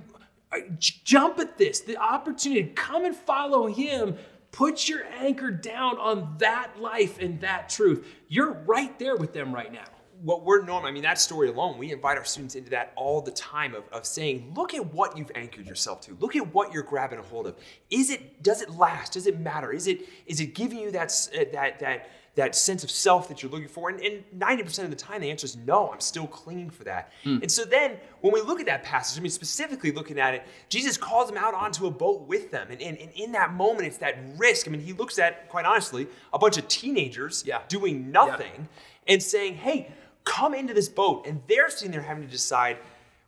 jump 0.78 1.38
at 1.38 1.58
this, 1.58 1.80
the 1.80 1.96
opportunity 1.96 2.64
to 2.64 2.70
come 2.70 3.04
and 3.04 3.14
follow 3.14 3.66
him. 3.66 4.16
Put 4.52 4.88
your 4.88 5.04
anchor 5.18 5.50
down 5.50 5.98
on 5.98 6.36
that 6.38 6.80
life 6.80 7.18
and 7.18 7.40
that 7.40 7.68
truth. 7.68 8.06
You're 8.28 8.52
right 8.52 8.98
there 8.98 9.16
with 9.16 9.32
them 9.32 9.54
right 9.54 9.72
now 9.72 9.84
what 10.22 10.44
we're 10.44 10.62
normal, 10.62 10.88
I 10.88 10.92
mean, 10.92 11.02
that 11.02 11.20
story 11.20 11.48
alone, 11.48 11.78
we 11.78 11.92
invite 11.92 12.16
our 12.16 12.24
students 12.24 12.54
into 12.54 12.70
that 12.70 12.92
all 12.96 13.20
the 13.20 13.30
time 13.32 13.74
of, 13.74 13.84
of 13.92 14.06
saying, 14.06 14.52
look 14.56 14.74
at 14.74 14.92
what 14.92 15.16
you've 15.16 15.30
anchored 15.34 15.66
yourself 15.66 16.00
to. 16.02 16.16
Look 16.20 16.36
at 16.36 16.54
what 16.54 16.72
you're 16.72 16.82
grabbing 16.82 17.18
a 17.18 17.22
hold 17.22 17.46
of. 17.46 17.56
Is 17.90 18.10
it, 18.10 18.42
does 18.42 18.62
it 18.62 18.70
last? 18.70 19.12
Does 19.12 19.26
it 19.26 19.38
matter? 19.38 19.72
Is 19.72 19.86
it, 19.86 20.08
is 20.26 20.40
it 20.40 20.54
giving 20.54 20.78
you 20.78 20.90
that, 20.92 21.12
uh, 21.34 21.44
that, 21.52 21.80
that, 21.80 22.10
that 22.36 22.54
sense 22.54 22.84
of 22.84 22.90
self 22.90 23.28
that 23.28 23.42
you're 23.42 23.50
looking 23.50 23.68
for? 23.68 23.90
And, 23.90 24.00
and 24.00 24.24
90% 24.38 24.84
of 24.84 24.90
the 24.90 24.96
time, 24.96 25.20
the 25.20 25.30
answer 25.30 25.44
is 25.44 25.56
no, 25.56 25.90
I'm 25.90 26.00
still 26.00 26.26
clinging 26.26 26.70
for 26.70 26.84
that. 26.84 27.12
Mm. 27.24 27.42
And 27.42 27.50
so 27.50 27.64
then 27.64 27.96
when 28.20 28.32
we 28.32 28.40
look 28.40 28.60
at 28.60 28.66
that 28.66 28.84
passage, 28.84 29.18
I 29.18 29.22
mean, 29.22 29.30
specifically 29.30 29.90
looking 29.90 30.18
at 30.18 30.34
it, 30.34 30.46
Jesus 30.68 30.96
calls 30.96 31.28
them 31.28 31.36
out 31.36 31.54
onto 31.54 31.86
a 31.86 31.90
boat 31.90 32.22
with 32.22 32.50
them. 32.50 32.68
And, 32.70 32.80
and, 32.80 32.96
and 32.98 33.10
in 33.12 33.32
that 33.32 33.52
moment, 33.52 33.86
it's 33.86 33.98
that 33.98 34.16
risk. 34.36 34.68
I 34.68 34.70
mean, 34.70 34.80
he 34.80 34.92
looks 34.92 35.18
at, 35.18 35.48
quite 35.48 35.64
honestly, 35.64 36.06
a 36.32 36.38
bunch 36.38 36.56
of 36.56 36.68
teenagers 36.68 37.42
yeah. 37.46 37.60
doing 37.68 38.10
nothing 38.12 38.52
yeah. 38.56 39.14
and 39.14 39.22
saying, 39.22 39.54
hey, 39.54 39.90
come 40.24 40.54
into 40.54 40.74
this 40.74 40.88
boat. 40.88 41.26
And 41.26 41.40
they're 41.48 41.70
sitting 41.70 41.90
there 41.90 42.02
having 42.02 42.24
to 42.24 42.30
decide, 42.30 42.76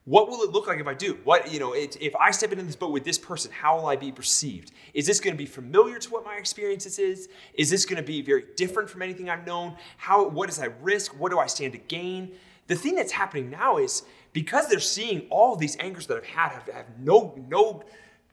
what 0.09 0.27
will 0.27 0.41
it 0.41 0.49
look 0.49 0.65
like 0.65 0.79
if 0.79 0.87
I 0.87 0.95
do? 0.95 1.19
What, 1.23 1.53
you 1.53 1.59
know, 1.59 1.73
it, 1.73 1.95
if 2.01 2.15
I 2.15 2.31
step 2.31 2.51
into 2.51 2.63
this 2.63 2.75
boat 2.75 2.91
with 2.91 3.03
this 3.03 3.19
person, 3.19 3.51
how 3.51 3.77
will 3.77 3.85
I 3.85 3.95
be 3.95 4.11
perceived? 4.11 4.71
Is 4.95 5.05
this 5.05 5.19
going 5.19 5.35
to 5.35 5.37
be 5.37 5.45
familiar 5.45 5.99
to 5.99 6.09
what 6.09 6.25
my 6.25 6.35
experiences 6.35 6.97
is? 6.97 7.29
Is 7.53 7.69
this 7.69 7.85
going 7.85 7.97
to 7.97 8.03
be 8.03 8.23
very 8.23 8.45
different 8.55 8.89
from 8.89 9.03
anything 9.03 9.29
I've 9.29 9.45
known? 9.45 9.75
How, 9.97 10.27
what 10.27 10.49
is 10.49 10.59
I 10.59 10.69
risk? 10.81 11.11
What 11.19 11.31
do 11.31 11.37
I 11.37 11.45
stand 11.45 11.73
to 11.73 11.77
gain? 11.77 12.31
The 12.65 12.75
thing 12.75 12.95
that's 12.95 13.11
happening 13.11 13.51
now 13.51 13.77
is 13.77 14.01
because 14.33 14.67
they're 14.67 14.79
seeing 14.79 15.27
all 15.29 15.55
these 15.55 15.77
anchors 15.79 16.07
that 16.07 16.17
I've 16.17 16.25
had 16.25 16.49
have, 16.53 16.67
have 16.69 16.85
no, 16.97 17.39
no 17.47 17.83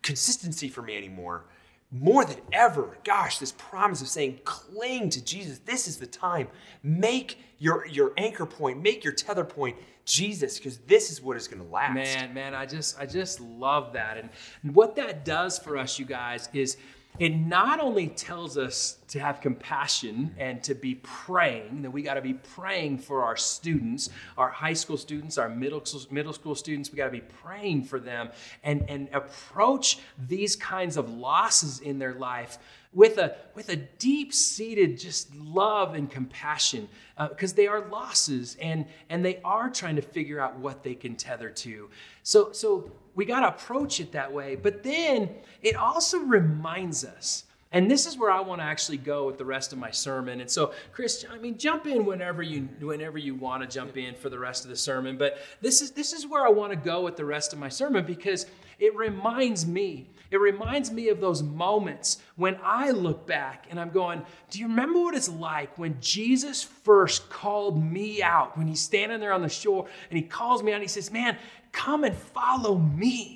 consistency 0.01 0.71
for 0.71 0.81
me 0.81 0.97
anymore, 0.97 1.45
more 1.91 2.25
than 2.25 2.39
ever, 2.53 2.99
gosh, 3.05 3.39
this 3.39 3.53
promise 3.53 4.03
of 4.03 4.09
saying, 4.09 4.41
cling 4.45 5.09
to 5.11 5.25
Jesus. 5.25 5.59
This 5.61 5.87
is 5.87 5.99
the 5.99 6.07
time. 6.07 6.49
Make 6.83 7.39
your, 7.59 7.87
your 7.87 8.13
anchor 8.17 8.47
point, 8.47 8.83
make 8.83 9.05
your 9.05 9.13
tether 9.13 9.45
point 9.45 9.77
Jesus, 10.05 10.59
because 10.59 10.79
this 10.79 11.11
is 11.11 11.21
what 11.21 11.37
is 11.37 11.49
going 11.49 11.65
to 11.65 11.69
last. 11.69 11.95
Man, 11.95 12.33
man, 12.33 12.55
I 12.55 12.65
just 12.65 12.99
I 12.99 13.07
just 13.07 13.41
love 13.41 13.93
that. 13.95 14.17
And 14.17 14.75
what 14.75 14.95
that 14.97 15.25
does 15.25 15.59
for 15.59 15.77
us, 15.77 15.99
you 15.99 16.05
guys, 16.05 16.49
is 16.53 16.77
it 17.19 17.31
not 17.31 17.81
only 17.81 18.09
tells 18.09 18.59
us 18.59 18.99
to 19.09 19.21
have 19.21 19.41
compassion 19.41 20.35
and 20.39 20.63
to 20.65 20.75
be 20.75 20.97
praying, 20.97 21.83
that 21.83 21.91
we 21.91 22.03
got 22.03 22.15
to 22.15 22.21
be 22.21 22.35
praying 22.35 22.99
for 22.99 23.25
our 23.25 23.37
students, 23.37 24.11
our 24.37 24.49
high 24.49 24.73
school 24.73 24.97
students, 24.97 25.39
our 25.39 25.49
middle 25.49 25.85
school, 25.85 26.03
middle 26.11 26.33
school 26.33 26.55
students, 26.55 26.91
we 26.91 26.97
got 26.97 27.07
to 27.07 27.11
be 27.11 27.23
praying 27.43 27.85
for 27.85 27.99
them 27.99 28.31
and, 28.63 28.85
and 28.89 29.09
approach 29.13 29.99
these 30.29 30.57
kinds 30.57 30.97
of 30.97 31.09
losses 31.11 31.81
in 31.81 31.99
their 31.99 32.15
life 32.15 32.59
with 32.93 33.19
a, 33.19 33.37
with 33.55 33.69
a 33.69 33.77
deep 33.77 34.33
seated 34.33 34.99
just 34.99 35.35
love 35.35 35.95
and 35.95 36.11
compassion 36.11 36.89
because 37.29 37.53
uh, 37.53 37.57
they 37.57 37.67
are 37.67 37.87
losses 37.89 38.57
and, 38.61 38.87
and 39.11 39.25
they 39.25 39.39
are 39.45 39.69
trying 39.69 39.97
to 39.97 40.03
figure 40.03 40.41
out 40.41 40.59
what 40.59 40.83
they 40.83 40.95
can 40.95 41.15
tether 41.15 41.51
to. 41.51 41.91
So, 42.23 42.53
so 42.53 42.91
we 43.17 43.25
got 43.25 43.41
to 43.41 43.49
approach 43.49 43.99
it 43.99 44.13
that 44.13 44.33
way. 44.33 44.55
But 44.55 44.85
then 44.85 45.31
it 45.63 45.75
also 45.75 46.19
reminds 46.21 47.05
us, 47.05 47.45
and 47.77 47.91
this 47.91 48.07
is 48.07 48.17
where 48.17 48.31
I 48.31 48.41
want 48.41 48.63
to 48.63 48.65
actually 48.65 48.97
go 48.97 49.27
with 49.27 49.37
the 49.37 49.45
rest 49.45 49.71
of 49.75 49.79
my 49.79 49.91
sermon. 49.91 50.41
And 50.41 50.51
so, 50.51 50.73
Chris, 50.93 51.27
I 51.31 51.37
mean, 51.37 51.59
jump 51.59 51.87
in 51.87 52.07
whenever 52.07 52.43
you 52.43 52.71
whenever 52.81 53.19
you 53.19 53.35
want 53.35 53.63
to 53.63 53.69
jump 53.69 53.99
in 53.99 54.15
for 54.15 54.31
the 54.31 54.39
rest 54.39 54.65
of 54.65 54.71
the 54.71 54.77
sermon. 54.77 55.19
But 55.19 55.37
this 55.61 55.83
is 55.83 55.91
this 55.91 56.15
is 56.15 56.27
where 56.27 56.47
I 56.47 56.49
want 56.49 56.73
to 56.73 56.77
go 56.77 57.03
with 57.03 57.17
the 57.17 57.27
rest 57.27 57.53
of 57.53 57.59
my 57.59 57.69
sermon 57.69 58.07
because 58.07 58.47
it 58.79 58.97
reminds 58.97 59.67
me. 59.67 60.09
It 60.31 60.41
reminds 60.41 60.91
me 60.91 61.11
of 61.11 61.21
those 61.21 61.43
moments 61.43 62.23
when 62.37 62.59
I 62.65 62.93
look 62.93 63.27
back 63.27 63.67
and 63.69 63.79
I'm 63.79 63.91
going, 63.91 64.23
Do 64.49 64.59
you 64.59 64.69
remember 64.69 64.99
what 65.01 65.15
it's 65.15 65.29
like 65.29 65.77
when 65.77 65.99
Jesus 66.01 66.63
first 66.63 67.29
called 67.29 67.85
me 67.85 68.23
out? 68.23 68.57
When 68.57 68.69
he's 68.69 68.81
standing 68.81 69.21
there 69.21 69.35
on 69.35 69.43
the 69.43 69.51
shore 69.51 69.87
and 70.09 70.17
he 70.17 70.25
calls 70.25 70.63
me 70.63 70.73
out 70.73 70.77
and 70.77 70.85
he 70.85 70.89
says, 70.89 71.13
Man, 71.13 71.37
come 71.73 72.05
and 72.05 72.17
follow 72.17 72.79
me. 72.79 73.36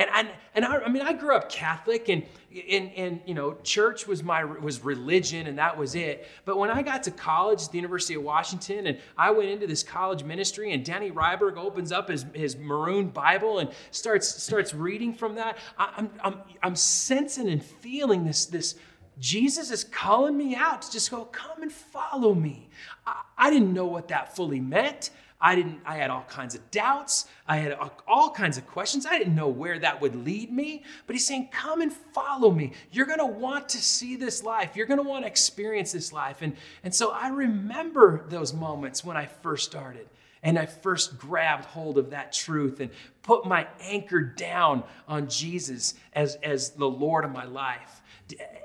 And, 0.00 0.08
and, 0.14 0.28
and 0.54 0.64
I, 0.64 0.78
I 0.78 0.88
mean, 0.88 1.02
I 1.02 1.12
grew 1.12 1.36
up 1.36 1.50
Catholic 1.50 2.08
and, 2.08 2.24
and, 2.70 2.90
and, 2.96 3.20
you 3.26 3.34
know, 3.34 3.58
church 3.62 4.06
was 4.06 4.22
my, 4.22 4.44
was 4.44 4.82
religion 4.82 5.46
and 5.46 5.58
that 5.58 5.76
was 5.76 5.94
it. 5.94 6.26
But 6.46 6.56
when 6.56 6.70
I 6.70 6.80
got 6.80 7.02
to 7.02 7.10
college 7.10 7.68
the 7.68 7.76
University 7.76 8.14
of 8.14 8.22
Washington 8.22 8.86
and 8.86 8.98
I 9.18 9.30
went 9.30 9.50
into 9.50 9.66
this 9.66 9.82
college 9.82 10.24
ministry 10.24 10.72
and 10.72 10.82
Danny 10.82 11.10
Ryberg 11.10 11.58
opens 11.58 11.92
up 11.92 12.08
his, 12.08 12.24
his 12.32 12.56
maroon 12.56 13.08
Bible 13.08 13.58
and 13.58 13.70
starts, 13.90 14.42
starts 14.42 14.72
reading 14.72 15.12
from 15.12 15.34
that, 15.34 15.58
I, 15.78 15.92
I'm, 15.98 16.10
I'm, 16.24 16.38
I'm 16.62 16.76
sensing 16.76 17.50
and 17.50 17.62
feeling 17.62 18.24
this, 18.24 18.46
this, 18.46 18.76
Jesus 19.18 19.70
is 19.70 19.84
calling 19.84 20.34
me 20.34 20.54
out 20.54 20.80
to 20.80 20.90
just 20.90 21.10
go, 21.10 21.26
come 21.26 21.60
and 21.60 21.70
follow 21.70 22.34
me. 22.34 22.70
I, 23.06 23.20
I 23.36 23.50
didn't 23.50 23.74
know 23.74 23.84
what 23.84 24.08
that 24.08 24.34
fully 24.34 24.60
meant. 24.60 25.10
I 25.40 25.54
didn't 25.54 25.80
I 25.86 25.96
had 25.96 26.10
all 26.10 26.24
kinds 26.28 26.54
of 26.54 26.70
doubts. 26.70 27.26
I 27.50 27.56
had 27.56 27.76
all 28.06 28.30
kinds 28.30 28.58
of 28.58 28.66
questions. 28.68 29.06
I 29.06 29.18
didn't 29.18 29.34
know 29.34 29.48
where 29.48 29.76
that 29.80 30.00
would 30.00 30.14
lead 30.14 30.52
me, 30.52 30.84
but 31.08 31.16
he's 31.16 31.26
saying, 31.26 31.48
"Come 31.50 31.80
and 31.80 31.92
follow 31.92 32.52
me. 32.52 32.74
You're 32.92 33.06
going 33.06 33.18
to 33.18 33.26
want 33.26 33.68
to 33.70 33.78
see 33.78 34.14
this 34.14 34.44
life. 34.44 34.76
You're 34.76 34.86
going 34.86 35.02
to 35.02 35.08
want 35.08 35.24
to 35.24 35.26
experience 35.26 35.90
this 35.90 36.12
life." 36.12 36.42
And 36.42 36.54
and 36.84 36.94
so 36.94 37.10
I 37.10 37.26
remember 37.30 38.24
those 38.28 38.54
moments 38.54 39.04
when 39.04 39.16
I 39.16 39.26
first 39.26 39.66
started. 39.66 40.08
And 40.42 40.58
I 40.58 40.64
first 40.64 41.18
grabbed 41.18 41.66
hold 41.66 41.98
of 41.98 42.10
that 42.10 42.32
truth 42.32 42.80
and 42.80 42.90
put 43.22 43.44
my 43.44 43.66
anchor 43.82 44.22
down 44.22 44.84
on 45.06 45.28
Jesus 45.28 45.94
as, 46.14 46.36
as 46.36 46.70
the 46.70 46.88
Lord 46.88 47.26
of 47.26 47.30
my 47.30 47.44
life. 47.44 48.00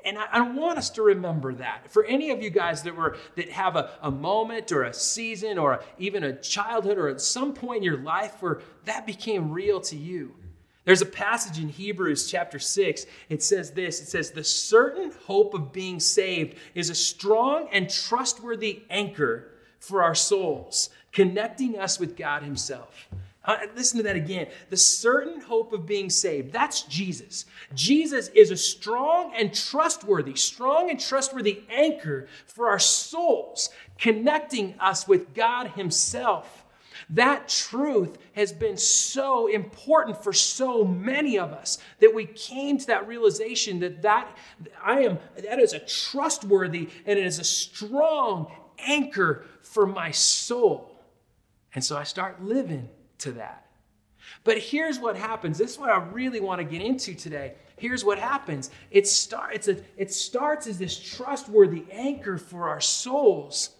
And 0.05 0.17
I, 0.17 0.25
I 0.31 0.41
want 0.41 0.77
us 0.77 0.89
to 0.91 1.01
remember 1.01 1.53
that. 1.55 1.91
For 1.91 2.05
any 2.05 2.31
of 2.31 2.41
you 2.41 2.49
guys 2.49 2.83
that 2.83 2.95
were 2.95 3.17
that 3.35 3.49
have 3.49 3.75
a, 3.75 3.91
a 4.01 4.11
moment 4.11 4.71
or 4.71 4.83
a 4.83 4.93
season 4.93 5.57
or 5.57 5.73
a, 5.73 5.83
even 5.97 6.23
a 6.23 6.39
childhood 6.39 6.97
or 6.97 7.09
at 7.09 7.19
some 7.19 7.53
point 7.53 7.77
in 7.77 7.83
your 7.83 7.97
life 7.97 8.41
where 8.41 8.61
that 8.85 9.05
became 9.05 9.51
real 9.51 9.79
to 9.81 9.95
you. 9.95 10.35
There's 10.85 11.01
a 11.01 11.07
passage 11.07 11.57
in 11.57 11.69
Hebrews 11.69 12.29
chapter 12.29 12.59
6. 12.59 13.05
It 13.29 13.41
says 13.41 13.71
this 13.71 14.01
It 14.01 14.07
says, 14.07 14.31
The 14.31 14.43
certain 14.43 15.11
hope 15.25 15.53
of 15.53 15.73
being 15.73 15.99
saved 15.99 16.57
is 16.75 16.89
a 16.89 16.95
strong 16.95 17.67
and 17.71 17.89
trustworthy 17.89 18.83
anchor 18.89 19.51
for 19.79 20.03
our 20.03 20.15
souls, 20.15 20.89
connecting 21.11 21.77
us 21.77 21.99
with 21.99 22.15
God 22.15 22.43
Himself. 22.43 23.09
Uh, 23.43 23.57
listen 23.75 23.97
to 23.97 24.03
that 24.03 24.15
again. 24.15 24.47
The 24.69 24.77
certain 24.77 25.39
hope 25.39 25.71
of 25.71 25.85
being 25.85 26.09
saved. 26.09 26.51
That's 26.51 26.81
Jesus. 26.83 27.45
Jesus 27.73 28.29
is 28.29 28.49
a 28.49 28.57
strong 28.57 29.33
and 29.35 29.53
trustworthy, 29.53 30.35
strong 30.35 30.89
and 30.89 30.99
trustworthy 30.99 31.61
anchor 31.69 32.27
for 32.47 32.67
our 32.67 32.79
souls, 32.79 33.69
connecting 33.99 34.75
us 34.79 35.07
with 35.07 35.33
God 35.35 35.67
Himself. 35.69 36.64
That 37.11 37.47
truth 37.47 38.17
has 38.33 38.51
been 38.51 38.77
so 38.77 39.47
important 39.47 40.23
for 40.23 40.33
so 40.33 40.83
many 40.83 41.37
of 41.37 41.51
us 41.51 41.77
that 41.99 42.13
we 42.13 42.25
came 42.25 42.77
to 42.79 42.87
that 42.87 43.07
realization 43.07 43.79
that 43.79 44.01
that 44.01 44.35
I 44.83 45.01
am 45.01 45.19
that 45.35 45.59
is 45.59 45.73
a 45.73 45.79
trustworthy 45.79 46.89
and 47.05 47.19
it 47.19 47.25
is 47.25 47.39
a 47.39 47.43
strong 47.43 48.51
anchor 48.79 49.45
for 49.61 49.85
my 49.85 50.11
soul. 50.11 50.99
And 51.73 51.83
so 51.83 51.97
I 51.97 52.03
start 52.03 52.43
living 52.43 52.89
to 53.19 53.33
that. 53.33 53.65
But 54.43 54.57
here's 54.57 54.99
what 54.99 55.15
happens. 55.15 55.57
This 55.57 55.71
is 55.71 55.77
what 55.77 55.89
I 55.89 55.97
really 55.97 56.39
want 56.39 56.59
to 56.59 56.65
get 56.65 56.81
into 56.81 57.13
today. 57.13 57.55
Here's 57.77 58.05
what 58.05 58.17
happens. 58.17 58.71
It, 58.91 59.07
start, 59.07 59.67
a, 59.67 59.77
it 59.97 60.13
starts 60.13 60.67
as 60.67 60.77
this 60.77 60.97
trustworthy 60.97 61.85
anchor 61.91 62.37
for 62.37 62.69
our 62.69 62.81
souls. 62.81 63.74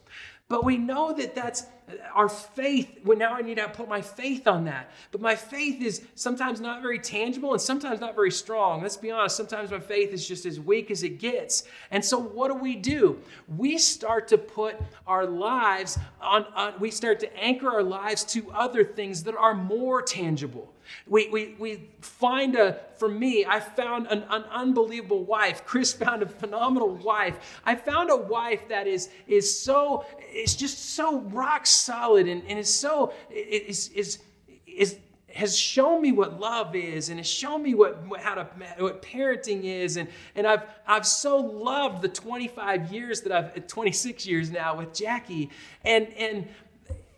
But 0.48 0.64
we 0.64 0.78
know 0.78 1.12
that 1.14 1.34
that's 1.34 1.66
our 2.14 2.30
faith. 2.30 3.00
Well, 3.04 3.18
now 3.18 3.34
I 3.34 3.42
need 3.42 3.56
to 3.56 3.68
put 3.68 3.90
my 3.90 4.02
faith 4.02 4.48
on 4.48 4.66
that. 4.66 4.92
But 5.12 5.22
my 5.22 5.36
faith 5.36 5.82
is 5.82 6.04
sometimes 6.14 6.62
not 6.62 6.84
very 6.84 7.00
tangible 7.00 7.54
and 7.54 7.62
sometimes 7.62 8.00
not 8.00 8.14
very 8.14 8.32
strong. 8.32 8.84
Let's 8.84 8.98
be 8.98 9.10
honest, 9.10 9.38
sometimes 9.38 9.72
my 9.72 9.80
faith 9.80 10.14
is 10.14 10.28
just 10.28 10.46
as 10.46 10.60
weak 10.60 10.92
as 10.92 11.02
it 11.02 11.20
gets. 11.20 11.64
And 11.90 12.06
so 12.06 12.20
what 12.20 12.50
do 12.50 12.56
we 12.56 12.76
do? 12.76 13.20
We 13.58 13.80
start 13.80 14.28
to 14.30 14.38
put 14.38 14.76
our 15.08 15.26
lives 15.26 15.98
on, 16.22 16.46
on 16.56 16.74
we 16.80 16.92
start 16.92 17.20
to 17.22 17.38
anchor 17.38 17.70
our 17.70 17.84
lives 17.84 18.24
to 18.26 18.52
other 18.52 18.84
things 18.84 19.24
that 19.24 19.36
are 19.36 19.56
more 19.56 20.04
tangible. 20.04 20.75
We, 21.08 21.30
we, 21.30 21.56
we 21.60 21.90
find 22.02 22.56
a, 22.56 22.80
for 22.98 23.08
me, 23.08 23.46
I 23.46 23.60
found 23.60 24.08
an, 24.08 24.24
an 24.30 24.44
unbelievable 24.52 25.24
wife. 25.24 25.66
Chris 25.66 25.94
found 25.94 26.24
a 26.24 26.28
phenomenal 26.28 26.96
wife. 26.96 27.62
I 27.66 27.76
found 27.76 28.10
a 28.10 28.18
wife 28.18 28.68
that 28.70 28.88
is, 28.88 29.10
is 29.28 29.60
so, 29.60 30.06
is 30.34 30.56
just 30.56 30.96
so 30.96 31.20
rock 31.22 31.66
solid 31.66 32.28
and, 32.28 32.44
and 32.48 32.60
is 32.60 32.74
so, 32.74 33.14
is, 33.30 33.90
is, 33.90 34.20
is, 34.66 34.98
has 35.36 35.58
shown 35.58 36.02
me 36.02 36.14
what 36.14 36.40
love 36.40 36.76
is 36.76 37.10
and 37.10 37.20
has 37.20 37.28
shown 37.28 37.62
me 37.62 37.74
what, 37.74 38.02
how 38.20 38.36
to 38.36 38.48
what 38.78 39.02
parenting 39.02 39.64
is 39.64 39.98
and, 39.98 40.08
and 40.34 40.48
I've, 40.48 40.64
I've 40.88 41.06
so 41.06 41.38
loved 41.38 42.02
the 42.02 42.08
25 42.08 42.92
years 42.92 43.22
that 43.22 43.32
I've 43.34 43.68
26 43.68 44.26
years 44.26 44.50
now 44.50 44.78
with 44.78 44.94
Jackie 44.94 45.50
and 45.84 46.08
and 46.14 46.48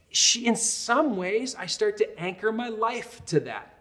she, 0.09 0.45
in 0.45 0.55
some 0.55 1.17
ways, 1.17 1.55
I 1.55 1.65
start 1.65 1.97
to 1.97 2.19
anchor 2.19 2.51
my 2.51 2.69
life 2.69 3.23
to 3.27 3.39
that. 3.41 3.73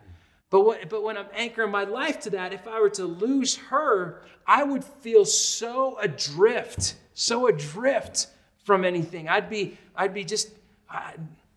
But, 0.51 0.63
what, 0.63 0.89
but 0.89 1.03
when 1.03 1.17
I'm 1.17 1.27
anchoring 1.35 1.71
my 1.71 1.85
life 1.85 2.21
to 2.21 2.31
that, 2.31 2.53
if 2.53 2.69
I 2.69 2.81
were 2.81 2.91
to 2.91 3.05
lose 3.05 3.57
her, 3.57 4.23
I 4.47 4.63
would 4.63 4.85
feel 4.85 5.25
so 5.25 5.99
adrift, 5.99 6.95
so 7.15 7.49
adrift 7.49 8.29
from 8.65 8.85
anything. 8.85 9.29
I'd 9.29 9.51
be, 9.51 9.77
I'd 9.95 10.15
be 10.15 10.25
just, 10.25 10.51
uh, 10.93 11.13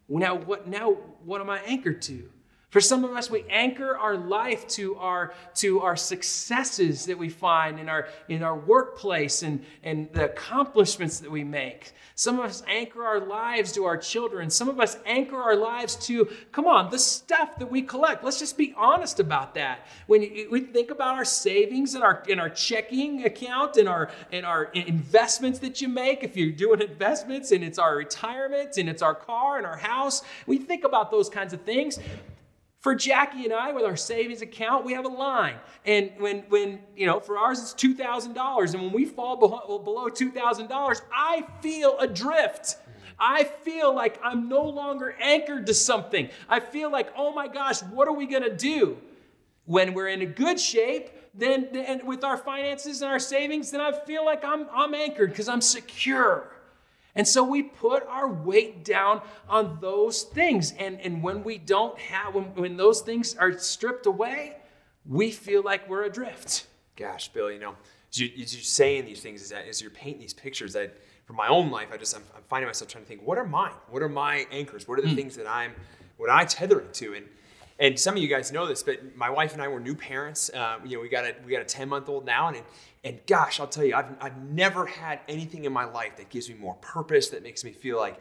now 0.08 0.36
what, 0.36 0.68
now 0.68 0.92
what 1.24 1.42
am 1.42 1.50
I 1.50 1.60
anchored 1.60 2.02
to? 2.04 2.30
For 2.70 2.82
some 2.82 3.04
of 3.04 3.12
us, 3.18 3.32
we 3.32 3.46
anchor 3.50 3.98
our 3.98 4.16
life 4.16 4.68
to 4.70 4.96
our, 4.98 5.34
to 5.56 5.80
our 5.80 5.96
successes 5.96 7.06
that 7.06 7.18
we 7.18 7.28
find 7.28 7.80
in 7.80 7.90
our, 7.90 8.10
in 8.28 8.44
our 8.44 8.56
workplace 8.56 9.42
and, 9.42 9.66
and 9.84 10.08
the 10.14 10.26
accomplishments 10.26 11.20
that 11.22 11.32
we 11.32 11.44
make. 11.44 11.94
Some 12.14 12.38
of 12.38 12.46
us 12.46 12.62
anchor 12.68 13.04
our 13.04 13.20
lives 13.20 13.72
to 13.72 13.86
our 13.86 13.98
children. 13.98 14.52
Some 14.52 14.70
of 14.70 14.80
us 14.80 14.98
anchor 15.08 15.42
our 15.42 15.56
lives 15.56 15.96
to, 16.08 16.30
come 16.52 16.68
on, 16.68 16.92
the 16.92 17.00
stuff 17.00 17.58
that 17.58 17.72
we 17.72 17.82
collect. 17.82 18.24
Let's 18.24 18.38
just 18.38 18.56
be 18.56 18.76
honest 18.78 19.20
about 19.20 19.56
that. 19.56 19.88
When 20.06 20.22
we 20.52 20.62
think 20.62 20.92
about 20.92 21.16
our 21.16 21.26
savings 21.26 21.96
and 21.96 22.04
our, 22.04 22.24
in 22.28 22.40
our 22.40 22.50
checking 22.50 23.26
account 23.26 23.78
and 23.78 23.90
our, 23.90 24.12
and 24.32 24.46
our 24.46 24.66
investments 24.66 25.58
that 25.60 25.82
you 25.82 25.88
make, 25.88 26.24
if 26.24 26.38
you're 26.38 26.52
doing 26.52 26.82
investments 26.82 27.52
and 27.52 27.64
it's 27.64 27.80
our 27.80 27.96
retirement 27.96 28.78
and 28.78 28.88
it's 28.88 29.02
our 29.02 29.16
car 29.16 29.58
and 29.58 29.66
our 29.66 29.78
house, 29.78 30.22
we 30.46 30.60
think 30.60 30.84
about 30.84 31.10
those 31.10 31.30
kinds 31.30 31.52
of 31.54 31.62
things. 31.62 31.98
For 32.80 32.96
Jackie 32.96 33.44
and 33.44 33.54
I, 33.54 33.74
with 33.74 33.84
our 33.84 33.98
savings 33.98 34.42
account, 34.42 34.86
we 34.86 34.94
have 34.94 35.04
a 35.04 35.10
line. 35.10 35.56
And 35.86 36.12
when, 36.18 36.40
when 36.48 36.80
you 36.96 37.06
know, 37.06 37.20
for 37.20 37.38
ours, 37.38 37.60
it's 37.60 37.74
$2,000. 37.74 38.74
And 38.74 38.84
when 38.84 38.94
we 38.94 39.04
fall 39.04 39.36
below, 39.36 39.80
below 39.80 40.08
$2,000, 40.08 41.02
I 41.14 41.46
feel 41.62 42.00
adrift. 42.00 42.78
I 43.20 43.44
feel 43.44 43.94
like 43.94 44.18
I'm 44.24 44.48
no 44.48 44.64
longer 44.64 45.14
anchored 45.20 45.68
to 45.68 45.74
something. 45.74 46.30
I 46.48 46.62
feel 46.62 46.90
like, 46.90 47.12
oh 47.18 47.34
my 47.34 47.50
gosh, 47.50 47.84
what 47.84 48.08
are 48.08 48.14
we 48.14 48.26
going 48.26 48.44
to 48.44 48.56
do? 48.56 48.98
When 49.66 49.94
we're 49.94 50.08
in 50.08 50.22
a 50.22 50.26
good 50.26 50.58
shape, 50.58 51.10
then 51.34 51.68
and 51.76 52.04
with 52.08 52.24
our 52.24 52.38
finances 52.38 53.02
and 53.02 53.12
our 53.12 53.20
savings, 53.20 53.72
then 53.72 53.82
I 53.82 53.92
feel 53.92 54.24
like 54.24 54.44
I'm, 54.46 54.68
I'm 54.74 54.94
anchored 54.94 55.32
because 55.32 55.50
I'm 55.50 55.62
secure. 55.62 56.50
And 57.20 57.28
so 57.28 57.44
we 57.44 57.64
put 57.64 58.08
our 58.08 58.30
weight 58.30 58.86
down 58.86 59.22
on 59.50 59.80
those 59.82 60.24
things. 60.24 60.74
And, 60.80 61.02
and 61.02 61.22
when 61.22 61.44
we 61.44 61.58
don't 61.58 62.00
have, 62.00 62.34
when, 62.34 62.46
when 62.56 62.78
those 62.78 63.02
things 63.02 63.36
are 63.36 63.52
stripped 63.60 64.06
away, 64.06 64.56
we 65.06 65.30
feel 65.30 65.62
like 65.62 65.90
we're 65.90 66.04
adrift. 66.04 66.68
Gosh, 66.96 67.28
Bill, 67.28 67.52
you 67.52 67.60
know, 67.60 67.76
as, 68.10 68.22
you, 68.22 68.30
are 68.42 68.64
saying 68.64 69.04
these 69.04 69.20
things, 69.20 69.42
as, 69.42 69.52
as 69.52 69.82
you're 69.82 69.92
painting 69.92 70.22
these 70.22 70.34
pictures, 70.34 70.72
that 70.72 70.96
for 71.26 71.34
my 71.34 71.50
own 71.50 71.70
life, 71.70 71.90
I 71.92 71.98
just, 71.98 72.16
I'm, 72.16 72.24
I'm, 72.38 72.44
finding 72.48 72.68
myself 72.68 72.90
trying 72.90 73.04
to 73.04 73.08
think, 73.10 73.22
what 73.28 73.38
are 73.38 73.46
mine? 73.46 73.74
What 73.90 74.02
are 74.02 74.08
my 74.08 74.48
anchors? 74.50 74.88
What 74.88 74.98
are 74.98 75.02
the 75.02 75.10
mm. 75.10 75.16
things 75.16 75.36
that 75.36 75.46
I'm, 75.46 75.74
what 76.16 76.30
I 76.30 76.46
tethering 76.46 76.88
to? 76.94 77.16
And, 77.16 77.26
and 77.80 77.98
some 77.98 78.16
of 78.16 78.22
you 78.22 78.28
guys 78.28 78.52
know 78.52 78.68
this, 78.68 78.84
but 78.84 79.16
my 79.16 79.30
wife 79.30 79.54
and 79.54 79.62
I 79.62 79.68
were 79.70 79.80
new 79.80 79.96
parents. 79.96 80.54
Um, 80.54 80.86
you 80.86 80.98
know, 80.98 81.02
we 81.02 81.10
got 81.10 81.26
a 81.26 81.34
we 81.46 81.52
got 81.52 81.62
a 81.62 81.66
ten 81.66 81.88
month 81.88 82.10
old 82.10 82.26
now, 82.26 82.50
and 82.50 82.62
and 83.04 83.20
gosh, 83.26 83.60
I'll 83.60 83.68
tell 83.68 83.86
you, 83.86 83.96
I've 83.96 84.12
I've 84.20 84.38
never 84.44 84.86
had 84.86 85.22
anything 85.28 85.66
in 85.66 85.72
my 85.72 85.86
life 85.86 86.18
that 86.18 86.30
gives 86.30 86.50
me 86.50 86.56
more 86.56 86.76
purpose, 86.76 87.30
that 87.30 87.42
makes 87.42 87.64
me 87.64 87.72
feel 87.72 87.98
like 87.98 88.20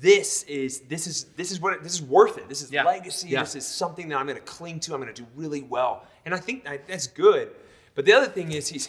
this 0.00 0.44
is 0.44 0.80
this 0.80 1.06
is 1.06 1.24
this 1.36 1.52
is 1.52 1.60
what 1.60 1.74
it, 1.74 1.82
this 1.82 1.92
is 1.92 2.02
worth 2.02 2.38
it. 2.38 2.48
This 2.48 2.62
is 2.62 2.72
yeah. 2.72 2.84
legacy. 2.84 3.28
Yeah. 3.28 3.40
This 3.40 3.54
is 3.56 3.66
something 3.66 4.08
that 4.08 4.18
I'm 4.18 4.26
going 4.26 4.38
to 4.38 4.44
cling 4.44 4.80
to. 4.80 4.94
I'm 4.94 5.00
going 5.00 5.12
to 5.12 5.22
do 5.22 5.28
really 5.36 5.62
well, 5.62 6.06
and 6.24 6.34
I 6.34 6.38
think 6.38 6.64
that, 6.64 6.86
that's 6.88 7.06
good. 7.06 7.50
But 7.94 8.06
the 8.06 8.14
other 8.14 8.26
thing 8.26 8.52
is 8.52 8.68
he's 8.68 8.88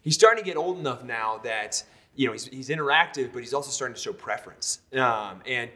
he's 0.00 0.14
starting 0.14 0.42
to 0.42 0.48
get 0.48 0.56
old 0.56 0.78
enough 0.78 1.04
now 1.04 1.38
that 1.44 1.82
you 2.16 2.26
know 2.26 2.32
he's, 2.32 2.46
he's 2.46 2.70
interactive, 2.70 3.32
but 3.34 3.40
he's 3.40 3.52
also 3.52 3.70
starting 3.70 3.94
to 3.94 4.00
show 4.00 4.14
preference. 4.14 4.80
Um, 4.94 5.42
and 5.46 5.70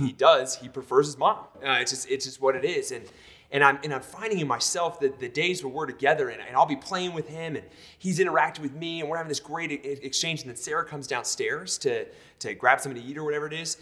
he 0.00 0.12
does. 0.12 0.56
He 0.56 0.68
prefers 0.68 1.06
his 1.06 1.18
mom. 1.18 1.38
Uh, 1.56 1.78
it's 1.80 1.90
just 1.90 2.10
it's 2.10 2.24
just 2.24 2.40
what 2.40 2.56
it 2.56 2.64
is. 2.64 2.92
And 2.92 3.04
and 3.50 3.62
I'm 3.62 3.78
and 3.84 3.92
I'm 3.92 4.02
finding 4.02 4.40
in 4.40 4.48
myself 4.48 5.00
that 5.00 5.20
the 5.20 5.28
days 5.28 5.62
where 5.62 5.72
we're 5.72 5.86
together 5.86 6.30
and, 6.30 6.40
and 6.40 6.56
I'll 6.56 6.66
be 6.66 6.76
playing 6.76 7.12
with 7.12 7.28
him 7.28 7.56
and 7.56 7.64
he's 7.98 8.18
interacting 8.18 8.62
with 8.62 8.74
me 8.74 9.00
and 9.00 9.08
we're 9.08 9.18
having 9.18 9.28
this 9.28 9.40
great 9.40 9.70
exchange. 9.72 10.40
And 10.40 10.48
then 10.48 10.56
Sarah 10.56 10.84
comes 10.84 11.06
downstairs 11.06 11.78
to 11.78 12.06
to 12.40 12.54
grab 12.54 12.80
something 12.80 13.00
to 13.00 13.06
eat 13.06 13.18
or 13.18 13.24
whatever 13.24 13.46
it 13.46 13.52
is. 13.52 13.76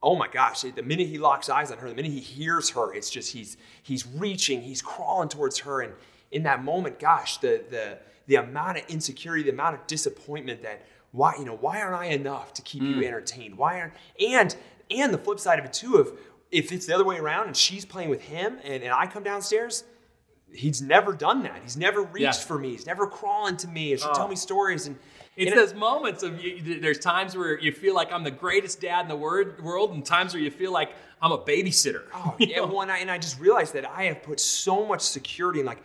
Oh 0.00 0.14
my 0.14 0.28
gosh! 0.28 0.62
The 0.62 0.82
minute 0.82 1.08
he 1.08 1.18
locks 1.18 1.48
eyes 1.48 1.72
on 1.72 1.78
her, 1.78 1.88
the 1.88 1.94
minute 1.94 2.12
he 2.12 2.20
hears 2.20 2.70
her, 2.70 2.94
it's 2.94 3.10
just 3.10 3.32
he's 3.32 3.56
he's 3.82 4.06
reaching, 4.06 4.62
he's 4.62 4.80
crawling 4.80 5.28
towards 5.28 5.58
her, 5.58 5.80
and 5.80 5.92
in 6.30 6.44
that 6.44 6.62
moment, 6.62 7.00
gosh, 7.00 7.38
the 7.38 7.64
the 7.68 7.98
the 8.28 8.36
amount 8.36 8.78
of 8.78 8.84
insecurity, 8.88 9.42
the 9.42 9.50
amount 9.50 9.74
of 9.74 9.86
disappointment 9.88 10.62
that 10.62 10.86
why 11.10 11.34
you 11.36 11.44
know 11.44 11.56
why 11.56 11.80
aren't 11.80 11.96
I 11.96 12.06
enough 12.06 12.52
to 12.54 12.62
keep 12.62 12.82
mm. 12.82 12.96
you 12.96 13.06
entertained? 13.06 13.56
Why 13.56 13.80
aren't 13.80 13.94
and 14.20 14.54
and 14.90 15.12
the 15.12 15.18
flip 15.18 15.40
side 15.40 15.58
of 15.58 15.64
it 15.64 15.72
too 15.72 15.96
of 15.96 16.12
if 16.50 16.72
it's 16.72 16.86
the 16.86 16.94
other 16.94 17.04
way 17.04 17.18
around 17.18 17.46
and 17.46 17.56
she's 17.56 17.84
playing 17.84 18.08
with 18.08 18.22
him 18.22 18.58
and, 18.64 18.82
and 18.82 18.92
I 18.92 19.06
come 19.06 19.22
downstairs, 19.22 19.84
he's 20.52 20.80
never 20.80 21.12
done 21.12 21.42
that. 21.42 21.60
He's 21.62 21.76
never 21.76 22.02
reached 22.02 22.22
yeah. 22.22 22.46
for 22.46 22.58
me. 22.58 22.70
He's 22.70 22.86
never 22.86 23.06
crawling 23.06 23.56
to 23.58 23.68
me 23.68 23.92
and 23.92 24.00
she'll 24.00 24.10
oh. 24.10 24.14
tell 24.14 24.28
me 24.28 24.36
stories 24.36 24.86
and 24.86 24.96
it's 25.38 25.54
those 25.54 25.74
moments 25.74 26.24
of 26.24 26.42
you, 26.42 26.80
there's 26.80 26.98
times 26.98 27.36
where 27.36 27.60
you 27.60 27.70
feel 27.70 27.94
like 27.94 28.12
I'm 28.12 28.24
the 28.24 28.30
greatest 28.30 28.80
dad 28.80 29.02
in 29.02 29.08
the 29.08 29.14
word, 29.14 29.62
world, 29.62 29.92
and 29.92 30.04
times 30.04 30.34
where 30.34 30.42
you 30.42 30.50
feel 30.50 30.72
like 30.72 30.90
I'm 31.22 31.30
a 31.30 31.38
babysitter. 31.38 32.02
Oh, 32.12 32.34
yeah. 32.40 32.60
Well, 32.62 32.82
and 32.82 32.90
I, 32.90 32.98
and 32.98 33.08
I 33.08 33.18
just 33.18 33.38
realized 33.38 33.72
that 33.74 33.88
I 33.88 34.04
have 34.04 34.24
put 34.24 34.40
so 34.40 34.84
much 34.84 35.00
security 35.00 35.60
in 35.60 35.66
like 35.66 35.78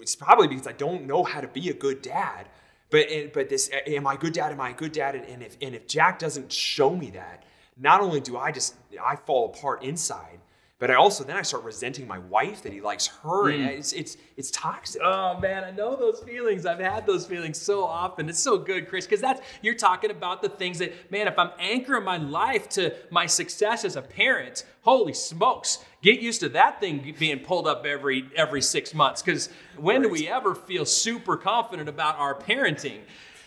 it's 0.00 0.16
probably 0.16 0.48
because 0.48 0.66
I 0.66 0.72
don't 0.72 1.06
know 1.06 1.22
how 1.22 1.42
to 1.42 1.48
be 1.48 1.68
a 1.68 1.74
good 1.74 2.00
dad. 2.00 2.48
But 2.90 3.08
but 3.34 3.50
this 3.50 3.70
am 3.86 4.06
I 4.06 4.14
a 4.14 4.16
good 4.16 4.32
dad? 4.32 4.52
Am 4.52 4.60
I 4.60 4.70
a 4.70 4.74
good 4.74 4.92
dad? 4.92 5.14
And, 5.16 5.24
and 5.26 5.42
if 5.42 5.56
and 5.60 5.74
if 5.74 5.86
Jack 5.86 6.18
doesn't 6.18 6.50
show 6.50 6.96
me 6.96 7.10
that, 7.10 7.44
not 7.76 8.00
only 8.00 8.20
do 8.20 8.36
I 8.36 8.52
just 8.52 8.74
I 9.02 9.16
fall 9.16 9.46
apart 9.46 9.82
inside, 9.82 10.40
but 10.80 10.90
I 10.90 10.94
also 10.94 11.24
then 11.24 11.36
I 11.36 11.42
start 11.42 11.64
resenting 11.64 12.06
my 12.06 12.18
wife 12.18 12.62
that 12.62 12.72
he 12.72 12.80
likes 12.80 13.06
her, 13.06 13.44
mm. 13.44 13.54
and 13.54 13.70
it's 13.70 13.92
it's 13.92 14.16
it's 14.36 14.50
toxic. 14.50 15.00
Oh 15.02 15.38
man, 15.38 15.64
I 15.64 15.70
know 15.70 15.96
those 15.96 16.20
feelings. 16.20 16.66
I've 16.66 16.80
had 16.80 17.06
those 17.06 17.26
feelings 17.26 17.60
so 17.60 17.84
often. 17.84 18.28
It's 18.28 18.40
so 18.40 18.58
good, 18.58 18.88
Chris, 18.88 19.06
because 19.06 19.20
that's 19.20 19.40
you're 19.62 19.74
talking 19.74 20.10
about 20.10 20.42
the 20.42 20.48
things 20.48 20.78
that, 20.80 21.10
man, 21.10 21.28
if 21.28 21.38
I'm 21.38 21.52
anchoring 21.58 22.04
my 22.04 22.16
life 22.16 22.68
to 22.70 22.94
my 23.10 23.26
success 23.26 23.84
as 23.84 23.96
a 23.96 24.02
parent, 24.02 24.64
holy 24.82 25.14
smokes, 25.14 25.78
get 26.02 26.20
used 26.20 26.40
to 26.40 26.48
that 26.50 26.80
thing 26.80 27.14
being 27.18 27.38
pulled 27.38 27.66
up 27.66 27.86
every 27.86 28.28
every 28.36 28.60
six 28.60 28.92
months. 28.92 29.22
Because 29.22 29.48
when 29.76 30.02
do 30.02 30.08
we 30.08 30.28
ever 30.28 30.54
feel 30.54 30.84
super 30.84 31.36
confident 31.36 31.88
about 31.88 32.18
our 32.18 32.34
parenting? 32.34 32.98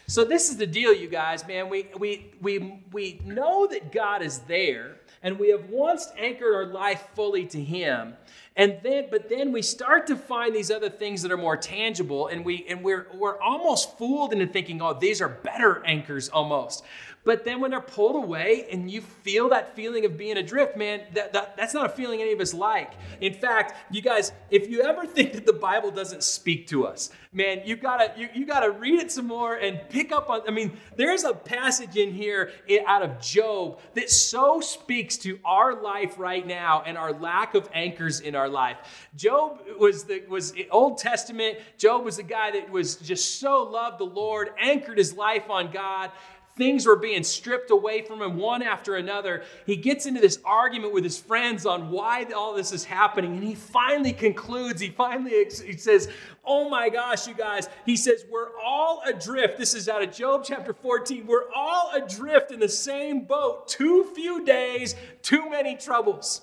So 0.10 0.24
this 0.24 0.50
is 0.50 0.56
the 0.56 0.66
deal, 0.66 0.94
you 0.94 1.10
guys, 1.10 1.46
man. 1.46 1.68
We 1.68 1.90
we 1.98 2.32
we 2.42 2.82
we 2.94 3.20
know 3.26 3.68
that 3.68 3.92
God 3.92 4.22
is 4.22 4.40
there, 4.40 4.96
and 5.22 5.38
we 5.38 5.50
have 5.50 5.70
once 5.70 6.08
anchored 6.18 6.56
our 6.56 6.66
life 6.66 7.10
fully 7.14 7.46
to 7.48 7.62
Him. 7.62 8.14
And 8.56 8.80
then, 8.84 9.08
but 9.12 9.28
then 9.28 9.52
we 9.52 9.62
start 9.62 10.08
to 10.08 10.16
find 10.16 10.56
these 10.56 10.72
other 10.72 10.90
things 10.90 11.22
that 11.24 11.32
are 11.32 11.38
more 11.38 11.58
tangible, 11.58 12.28
and 12.28 12.46
we 12.46 12.66
and 12.70 12.86
we're 12.86 13.08
we're 13.16 13.38
almost 13.42 13.98
fooled 13.98 14.32
into 14.32 14.48
thinking, 14.48 14.82
oh, 14.82 14.94
these 14.94 15.22
are 15.22 15.28
better 15.28 15.86
anchors 15.86 16.30
almost. 16.30 16.86
But 17.28 17.44
then 17.44 17.60
when 17.60 17.72
they're 17.72 17.82
pulled 17.82 18.24
away 18.24 18.68
and 18.72 18.90
you 18.90 19.02
feel 19.02 19.50
that 19.50 19.76
feeling 19.76 20.06
of 20.06 20.18
being 20.18 20.38
adrift, 20.38 20.78
man, 20.78 21.02
that, 21.14 21.34
that, 21.34 21.58
that's 21.58 21.74
not 21.74 21.86
a 21.86 21.90
feeling 21.90 22.22
any 22.22 22.32
of 22.32 22.40
us 22.40 22.54
like. 22.54 22.94
In 23.20 23.34
fact, 23.34 23.76
you 23.94 24.02
guys, 24.02 24.32
if 24.50 24.70
you 24.70 24.82
ever 24.84 25.06
think 25.06 25.34
that 25.34 25.46
the 25.46 25.52
Bible 25.52 25.92
doesn't 25.92 26.24
speak 26.24 26.68
to 26.68 26.88
us, 26.88 27.10
man, 27.34 27.64
you 27.66 27.76
gotta 27.76 28.14
you, 28.16 28.30
you 28.34 28.46
gotta 28.46 28.72
read 28.72 29.02
it 29.02 29.12
some 29.12 29.28
more 29.28 29.56
and 29.56 29.82
pick 29.90 30.14
up 30.14 30.30
on. 30.30 30.40
I 30.48 30.52
mean, 30.52 30.78
there's 30.96 31.26
a 31.26 31.34
passage 31.34 31.98
in 31.98 32.14
here 32.14 32.52
out 32.88 33.02
of 33.02 33.20
Job 33.20 33.80
that 33.96 34.10
so 34.10 34.62
speaks 34.62 35.18
to 35.18 35.38
our 35.44 35.82
life 35.82 36.18
right 36.18 36.48
now 36.48 36.82
and 36.86 36.98
our 36.98 37.12
lack 37.12 37.56
of 37.56 37.68
anchors 37.74 38.22
in 38.22 38.36
our 38.36 38.48
life. 38.48 38.78
Job 39.18 39.60
was 39.78 40.06
the 40.06 40.24
was 40.30 40.54
Old 40.72 40.98
Testament. 40.98 41.58
Job 41.78 42.06
was 42.06 42.16
the 42.16 42.24
guy 42.24 42.52
that 42.52 42.70
was 42.72 42.96
just 42.96 43.42
so 43.42 43.64
loved 43.64 44.00
the 44.00 44.06
Lord, 44.06 44.52
anchored 44.58 44.98
his 44.98 45.14
life 45.14 45.50
on 45.50 45.72
God 45.72 46.12
things 46.58 46.86
were 46.86 46.96
being 46.96 47.24
stripped 47.24 47.72
away 47.72 48.02
from 48.02 48.22
him 48.22 48.38
one 48.38 48.62
after 48.62 48.96
another. 48.96 49.44
He 49.66 49.76
gets 49.76 50.06
into 50.06 50.20
this 50.20 50.40
argument 50.44 50.94
with 50.94 51.04
his 51.04 51.18
friends 51.18 51.66
on 51.66 51.92
why 51.92 52.26
all 52.36 52.54
this 52.56 52.72
is 52.72 52.84
happening, 52.84 53.34
and 53.34 53.44
he 53.44 53.56
finally 53.56 54.14
concludes. 54.14 54.82
He 54.82 54.90
finally 54.90 55.46
he 55.66 55.78
says, 55.78 56.10
"Oh 56.44 56.70
my 56.70 56.90
gosh, 56.90 57.28
you 57.28 57.34
guys!" 57.34 57.70
He 57.86 57.96
says, 57.96 58.26
"We're 58.30 58.58
all 58.60 59.02
adrift." 59.06 59.58
This 59.58 59.74
is 59.74 59.88
out 59.88 60.04
of 60.04 60.12
Job 60.12 60.44
chapter 60.44 60.74
14. 60.74 61.26
We're 61.28 61.52
all 61.56 61.92
adrift 61.94 62.52
in 62.52 62.60
the 62.60 62.70
same 62.70 63.26
boat. 63.26 63.68
Too 63.68 64.04
few 64.16 64.44
days, 64.44 64.96
too 65.22 65.50
many 65.50 65.76
troubles. 65.76 66.42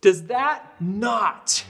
Does 0.00 0.24
that 0.24 0.74
not 0.80 1.64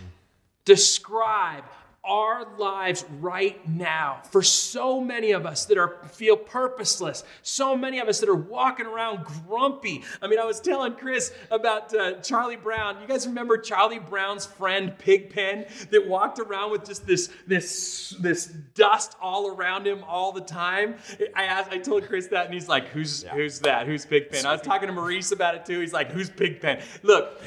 describe 0.64 1.64
our 2.02 2.56
lives 2.56 3.04
right 3.20 3.68
now 3.68 4.22
for 4.30 4.42
so 4.42 5.02
many 5.02 5.32
of 5.32 5.44
us 5.44 5.66
that 5.66 5.76
are 5.76 5.98
feel 6.08 6.34
purposeless 6.34 7.24
so 7.42 7.76
many 7.76 7.98
of 7.98 8.08
us 8.08 8.20
that 8.20 8.28
are 8.28 8.34
walking 8.34 8.86
around 8.86 9.22
grumpy. 9.24 10.02
I 10.22 10.26
mean 10.26 10.38
i 10.38 10.44
was 10.44 10.60
telling 10.60 10.94
chris 10.94 11.30
about 11.50 11.94
uh, 11.94 12.14
charlie 12.20 12.56
brown. 12.56 13.00
You 13.02 13.06
guys 13.06 13.26
remember 13.26 13.58
charlie 13.58 13.98
brown's 13.98 14.46
friend 14.46 14.96
pigpen 14.96 15.66
that 15.90 16.08
walked 16.08 16.38
around 16.38 16.70
with 16.70 16.86
just 16.86 17.06
this 17.06 17.28
this 17.46 18.16
this 18.18 18.46
dust 18.46 19.14
all 19.20 19.48
around 19.48 19.86
him 19.86 20.02
all 20.04 20.32
the 20.32 20.40
time? 20.40 20.96
I 21.34 21.44
asked 21.44 21.70
i 21.70 21.76
told 21.78 22.06
chris 22.06 22.28
that 22.28 22.46
and 22.46 22.54
he's 22.54 22.68
like 22.68 22.88
who's 22.88 23.24
who's 23.24 23.60
that? 23.60 23.86
Who's 23.86 24.06
pigpen? 24.06 24.46
I 24.46 24.52
was 24.52 24.62
talking 24.62 24.88
to 24.88 24.94
maurice 24.94 25.32
about 25.32 25.54
it 25.54 25.66
too. 25.66 25.80
He's 25.80 25.92
like 25.92 26.10
who's 26.12 26.30
pigpen? 26.30 26.80
Look 27.02 27.42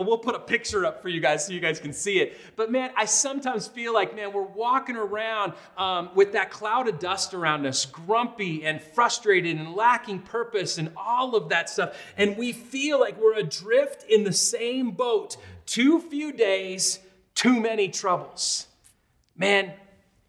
we'll 0.00 0.18
put 0.18 0.34
a 0.34 0.40
picture 0.40 0.84
up 0.84 1.00
for 1.00 1.08
you 1.08 1.20
guys 1.20 1.46
so 1.46 1.52
you 1.52 1.60
guys 1.60 1.78
can 1.78 1.92
see 1.92 2.18
it. 2.18 2.36
But 2.56 2.72
man 2.72 2.90
i 2.96 3.04
sometimes 3.04 3.68
feel 3.68 3.83
like 3.92 4.14
man 4.16 4.32
we're 4.32 4.42
walking 4.42 4.96
around 4.96 5.52
um, 5.76 6.08
with 6.14 6.32
that 6.32 6.50
cloud 6.50 6.88
of 6.88 6.98
dust 6.98 7.34
around 7.34 7.66
us 7.66 7.84
grumpy 7.84 8.64
and 8.64 8.80
frustrated 8.80 9.56
and 9.58 9.74
lacking 9.74 10.20
purpose 10.20 10.78
and 10.78 10.90
all 10.96 11.34
of 11.36 11.48
that 11.50 11.68
stuff 11.68 11.94
and 12.16 12.36
we 12.38 12.52
feel 12.52 12.98
like 12.98 13.20
we're 13.20 13.36
adrift 13.36 14.04
in 14.08 14.24
the 14.24 14.32
same 14.32 14.92
boat 14.92 15.36
too 15.66 16.00
few 16.00 16.32
days 16.32 17.00
too 17.34 17.60
many 17.60 17.88
troubles 17.88 18.68
man 19.36 19.72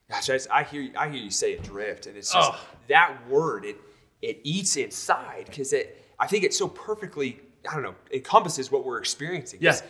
Gosh, 0.10 0.30
I, 0.30 0.40
I 0.60 0.64
hear 0.64 0.82
you, 0.84 0.92
I 0.96 1.10
hear 1.10 1.20
you 1.20 1.32
say 1.32 1.56
adrift, 1.56 2.06
and 2.06 2.16
it's 2.16 2.32
just 2.32 2.52
Oh. 2.54 2.60
that 2.90 3.28
word. 3.28 3.66
It 3.66 3.78
it 4.22 4.40
eats 4.44 4.78
inside 4.78 5.46
because 5.48 5.74
it. 5.74 6.00
I 6.20 6.28
think 6.28 6.44
it 6.44 6.54
so 6.54 6.68
perfectly. 6.68 7.40
I 7.68 7.74
don't 7.74 7.82
know. 7.82 7.96
Encompasses 8.14 8.72
what 8.72 8.86
we're 8.86 9.00
experiencing. 9.00 9.60
'Cause 9.62 9.82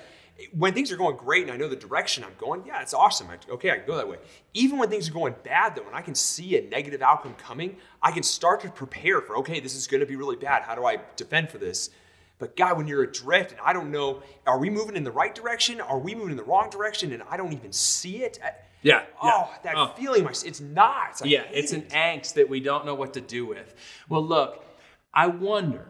When 0.51 0.73
things 0.73 0.91
are 0.91 0.97
going 0.97 1.15
great 1.15 1.43
and 1.43 1.51
I 1.51 1.55
know 1.57 1.69
the 1.69 1.77
direction 1.77 2.23
I'm 2.23 2.33
going, 2.37 2.63
yeah, 2.65 2.81
it's 2.81 2.93
awesome. 2.93 3.27
I, 3.29 3.37
okay, 3.53 3.71
I 3.71 3.77
can 3.77 3.87
go 3.87 3.95
that 3.95 4.07
way. 4.07 4.17
Even 4.53 4.77
when 4.77 4.89
things 4.89 5.09
are 5.09 5.13
going 5.13 5.33
bad, 5.43 5.75
though, 5.75 5.85
and 5.87 5.95
I 5.95 6.01
can 6.01 6.13
see 6.15 6.57
a 6.57 6.69
negative 6.69 7.01
outcome 7.01 7.35
coming, 7.35 7.77
I 8.01 8.11
can 8.11 8.21
start 8.23 8.59
to 8.61 8.69
prepare 8.69 9.21
for. 9.21 9.37
Okay, 9.37 9.61
this 9.61 9.75
is 9.75 9.87
going 9.87 10.01
to 10.01 10.05
be 10.05 10.17
really 10.17 10.35
bad. 10.35 10.63
How 10.63 10.75
do 10.75 10.85
I 10.85 10.99
defend 11.15 11.49
for 11.49 11.57
this? 11.57 11.89
But 12.37 12.57
God, 12.57 12.75
when 12.77 12.85
you're 12.85 13.03
adrift, 13.03 13.53
and 13.53 13.61
I 13.63 13.71
don't 13.71 13.91
know, 13.91 14.21
are 14.45 14.59
we 14.59 14.69
moving 14.69 14.97
in 14.97 15.05
the 15.05 15.11
right 15.11 15.33
direction? 15.33 15.79
Are 15.79 15.99
we 15.99 16.13
moving 16.13 16.31
in 16.31 16.37
the 16.37 16.43
wrong 16.43 16.69
direction? 16.69 17.13
And 17.13 17.23
I 17.29 17.37
don't 17.37 17.53
even 17.53 17.71
see 17.71 18.23
it. 18.23 18.37
I- 18.43 18.51
Yeah, 18.81 19.05
Oh, 19.21 19.27
yeah. 19.49 19.57
that 19.63 19.75
Oh. 19.77 19.93
feeling, 19.97 20.25
my- 20.25 20.31
it's 20.31 20.59
not. 20.59 21.21
I 21.23 21.27
Yeah, 21.27 21.43
it's 21.51 21.71
an 21.71 21.83
angst 21.83 22.33
that 22.33 22.49
we 22.49 22.59
don't 22.59 22.85
know 22.85 22.93
what 22.93 23.13
to 23.13 23.21
do 23.21 23.45
with. 23.45 23.73
Well, 24.09 24.21
look, 24.23 24.65
I 25.13 25.27
wonder 25.27 25.87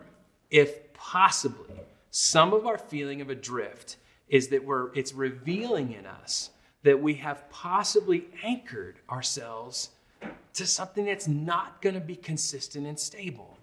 if 0.51 0.93
possibly 0.93 1.79
some 2.12 2.53
of 2.53 2.67
our 2.67 2.77
feeling 2.77 3.21
of 3.21 3.29
adrift 3.31 3.97
is 4.29 4.47
that 4.49 4.63
we're 4.63 4.93
it's 4.93 5.13
revealing 5.13 5.93
in 5.93 6.05
us 6.05 6.49
that 6.83 7.01
we 7.01 7.15
have 7.15 7.49
possibly 7.49 8.25
anchored 8.43 8.99
ourselves 9.09 9.89
to 10.53 10.65
something 10.65 11.05
that's 11.05 11.27
not 11.27 11.81
going 11.81 11.95
to 11.95 12.01
be 12.01 12.15
consistent 12.15 12.85
and 12.85 12.99
stable. 12.99 13.57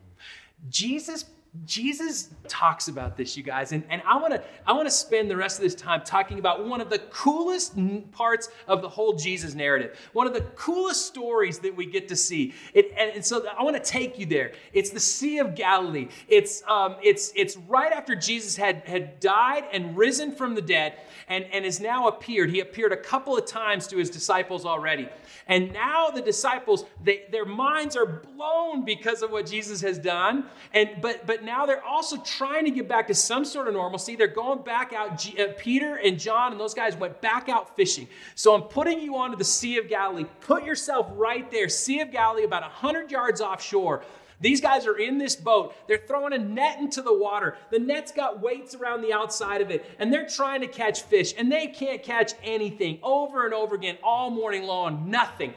Jesus 0.68 1.24
Jesus 1.66 2.30
talks 2.48 2.88
about 2.88 3.14
this, 3.14 3.36
you 3.36 3.42
guys, 3.42 3.72
and, 3.72 3.84
and 3.90 4.00
I 4.06 4.16
want 4.16 4.32
to 4.32 4.42
I 4.66 4.72
want 4.72 4.86
to 4.86 4.90
spend 4.90 5.30
the 5.30 5.36
rest 5.36 5.58
of 5.58 5.62
this 5.62 5.74
time 5.74 6.00
talking 6.02 6.38
about 6.38 6.66
one 6.66 6.80
of 6.80 6.88
the 6.88 6.98
coolest 7.10 7.74
parts 8.10 8.48
of 8.66 8.80
the 8.80 8.88
whole 8.88 9.12
Jesus 9.12 9.54
narrative, 9.54 9.98
one 10.14 10.26
of 10.26 10.32
the 10.32 10.40
coolest 10.56 11.04
stories 11.04 11.58
that 11.58 11.76
we 11.76 11.84
get 11.84 12.08
to 12.08 12.16
see. 12.16 12.54
It, 12.72 12.94
and, 12.96 13.16
and 13.16 13.24
so 13.24 13.46
I 13.46 13.62
want 13.64 13.76
to 13.76 13.82
take 13.82 14.18
you 14.18 14.24
there. 14.24 14.52
It's 14.72 14.88
the 14.88 15.00
Sea 15.00 15.40
of 15.40 15.54
Galilee. 15.54 16.08
It's 16.26 16.62
um, 16.68 16.96
it's 17.02 17.34
it's 17.36 17.58
right 17.68 17.92
after 17.92 18.16
Jesus 18.16 18.56
had 18.56 18.88
had 18.88 19.20
died 19.20 19.64
and 19.74 19.94
risen 19.94 20.32
from 20.32 20.54
the 20.54 20.62
dead, 20.62 20.94
and 21.28 21.44
and 21.52 21.66
has 21.66 21.80
now 21.80 22.08
appeared. 22.08 22.48
He 22.48 22.60
appeared 22.60 22.92
a 22.92 22.96
couple 22.96 23.36
of 23.36 23.44
times 23.44 23.86
to 23.88 23.98
his 23.98 24.08
disciples 24.08 24.64
already, 24.64 25.06
and 25.46 25.70
now 25.74 26.08
the 26.08 26.22
disciples 26.22 26.86
they, 27.04 27.24
their 27.30 27.44
minds 27.44 27.94
are 27.94 28.06
blown 28.06 28.86
because 28.86 29.20
of 29.20 29.30
what 29.30 29.44
Jesus 29.44 29.82
has 29.82 29.98
done, 29.98 30.46
and 30.72 30.88
but 31.02 31.26
but 31.26 31.41
now 31.44 31.66
they're 31.66 31.84
also 31.84 32.16
trying 32.18 32.64
to 32.64 32.70
get 32.70 32.88
back 32.88 33.08
to 33.08 33.14
some 33.14 33.44
sort 33.44 33.68
of 33.68 33.74
normalcy. 33.74 34.16
They're 34.16 34.26
going 34.26 34.62
back 34.62 34.92
out. 34.92 35.26
Uh, 35.38 35.48
Peter 35.58 35.96
and 35.96 36.18
John 36.18 36.52
and 36.52 36.60
those 36.60 36.74
guys 36.74 36.96
went 36.96 37.20
back 37.20 37.48
out 37.48 37.76
fishing. 37.76 38.08
So 38.34 38.54
I'm 38.54 38.62
putting 38.62 39.00
you 39.00 39.16
onto 39.16 39.36
the 39.36 39.44
Sea 39.44 39.78
of 39.78 39.88
Galilee. 39.88 40.26
Put 40.40 40.64
yourself 40.64 41.08
right 41.14 41.50
there, 41.50 41.68
Sea 41.68 42.00
of 42.00 42.10
Galilee, 42.10 42.44
about 42.44 42.62
hundred 42.62 43.10
yards 43.10 43.40
offshore. 43.40 44.02
These 44.40 44.60
guys 44.60 44.86
are 44.88 44.98
in 44.98 45.18
this 45.18 45.36
boat. 45.36 45.72
They're 45.86 46.02
throwing 46.06 46.32
a 46.32 46.38
net 46.38 46.80
into 46.80 47.00
the 47.00 47.16
water. 47.16 47.56
The 47.70 47.78
net's 47.78 48.10
got 48.10 48.42
weights 48.42 48.74
around 48.74 49.02
the 49.02 49.12
outside 49.12 49.60
of 49.60 49.70
it, 49.70 49.84
and 50.00 50.12
they're 50.12 50.26
trying 50.26 50.62
to 50.62 50.66
catch 50.66 51.02
fish, 51.02 51.32
and 51.38 51.50
they 51.50 51.68
can't 51.68 52.02
catch 52.02 52.32
anything 52.42 52.98
over 53.04 53.44
and 53.44 53.54
over 53.54 53.76
again 53.76 53.98
all 54.02 54.30
morning 54.30 54.64
long. 54.64 55.08
Nothing. 55.08 55.54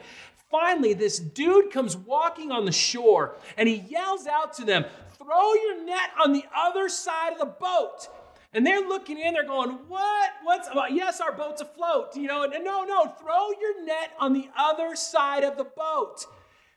Finally, 0.50 0.94
this 0.94 1.18
dude 1.18 1.72
comes 1.72 1.96
walking 1.96 2.52
on 2.52 2.64
the 2.64 2.72
shore 2.72 3.34
and 3.56 3.68
he 3.68 3.76
yells 3.88 4.28
out 4.28 4.52
to 4.54 4.64
them, 4.64 4.84
Throw 5.18 5.54
your 5.54 5.84
net 5.84 6.10
on 6.22 6.32
the 6.32 6.44
other 6.54 6.88
side 6.88 7.32
of 7.32 7.38
the 7.38 7.46
boat. 7.46 8.08
And 8.52 8.66
they're 8.66 8.80
looking 8.80 9.18
in, 9.18 9.34
they're 9.34 9.44
going, 9.44 9.70
What? 9.88 10.30
What's 10.42 10.68
about? 10.68 10.92
Yes, 10.92 11.20
our 11.20 11.32
boat's 11.32 11.60
afloat. 11.60 12.16
You 12.16 12.26
know, 12.26 12.44
and 12.44 12.64
no, 12.64 12.84
no, 12.84 13.06
throw 13.06 13.50
your 13.60 13.84
net 13.84 14.12
on 14.18 14.32
the 14.32 14.48
other 14.56 14.96
side 14.96 15.44
of 15.44 15.56
the 15.56 15.64
boat. 15.64 16.26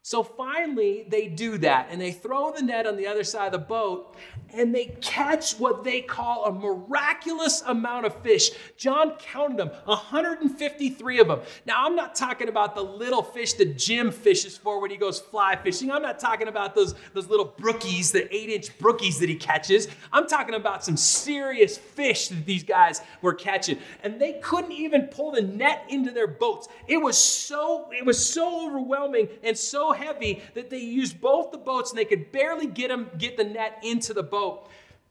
So 0.02 0.24
finally, 0.24 1.06
they 1.08 1.28
do 1.28 1.58
that 1.60 1.90
and 1.92 2.02
they 2.02 2.12
throw 2.12 2.52
the 2.52 2.64
net 2.64 2.88
on 2.88 2.96
the 2.96 3.08
other 3.08 3.24
side 3.24 3.48
of 3.48 3.52
the 3.52 3.60
boat 3.60 4.16
and 4.54 4.74
they 4.74 4.86
catch 5.02 5.54
what 5.60 5.84
they 5.84 6.02
call 6.02 6.46
a 6.46 6.52
miraculous 6.52 7.62
amount 7.66 8.06
of 8.06 8.16
fish. 8.22 8.52
John 8.78 9.12
counted 9.20 9.58
them 9.58 9.70
153 9.86 11.20
of 11.20 11.28
them. 11.28 11.42
Now, 11.66 11.86
I'm 11.86 11.96
not 11.96 12.16
talking 12.16 12.50
about 12.50 12.76
the 12.76 12.82
little 12.84 13.24
fish 13.24 13.54
that 13.54 13.78
Jim 13.78 14.12
fishes 14.12 14.58
for 14.58 14.82
when 14.82 14.92
he 14.92 14.98
goes 14.98 15.20
fly 15.20 15.56
fishing. 15.56 15.92
I'm 15.92 16.02
not 16.02 16.20
talking 16.20 16.48
about 16.48 16.76
those, 16.76 16.96
those 17.14 17.28
little 17.28 17.48
brookies, 17.48 18.12
the 18.12 18.34
eight 18.36 18.50
inch 18.50 18.78
brookies 18.80 19.20
that 19.20 19.30
he 19.30 19.36
catches. 19.36 19.88
I'm 20.12 20.28
talking 20.28 20.56
about 20.56 20.84
some 20.84 20.98
serious 20.98 21.78
fish 21.78 22.30
that 22.30 22.46
these 22.46 22.64
guys 22.64 23.02
were 23.22 23.34
catching. 23.34 23.80
And 24.04 24.20
they 24.20 24.34
couldn't 24.42 24.72
even 24.72 25.04
pull 25.04 25.32
the 25.32 25.42
net 25.42 25.86
into 25.90 26.12
their 26.12 26.28
boats. 26.28 26.68
It 26.88 26.98
was 26.98 27.18
so, 27.18 27.90
it 27.92 28.06
was 28.06 28.24
so 28.24 28.68
overwhelming 28.68 29.30
and 29.44 29.58
so 29.58 29.92
heavy 29.92 30.42
that 30.54 30.70
they 30.70 30.80
used 30.80 31.22
both 31.22 31.52
the 31.52 31.58
boats 31.58 31.92
and 31.92 32.00
they 32.00 32.06
could 32.06 32.32
barely 32.32 32.68
get 32.68 32.90
them, 32.90 33.10
get 33.18 33.38
the 33.38 33.44
net 33.44 33.80
into 33.84 34.14
the 34.14 34.24
boat. 34.24 34.39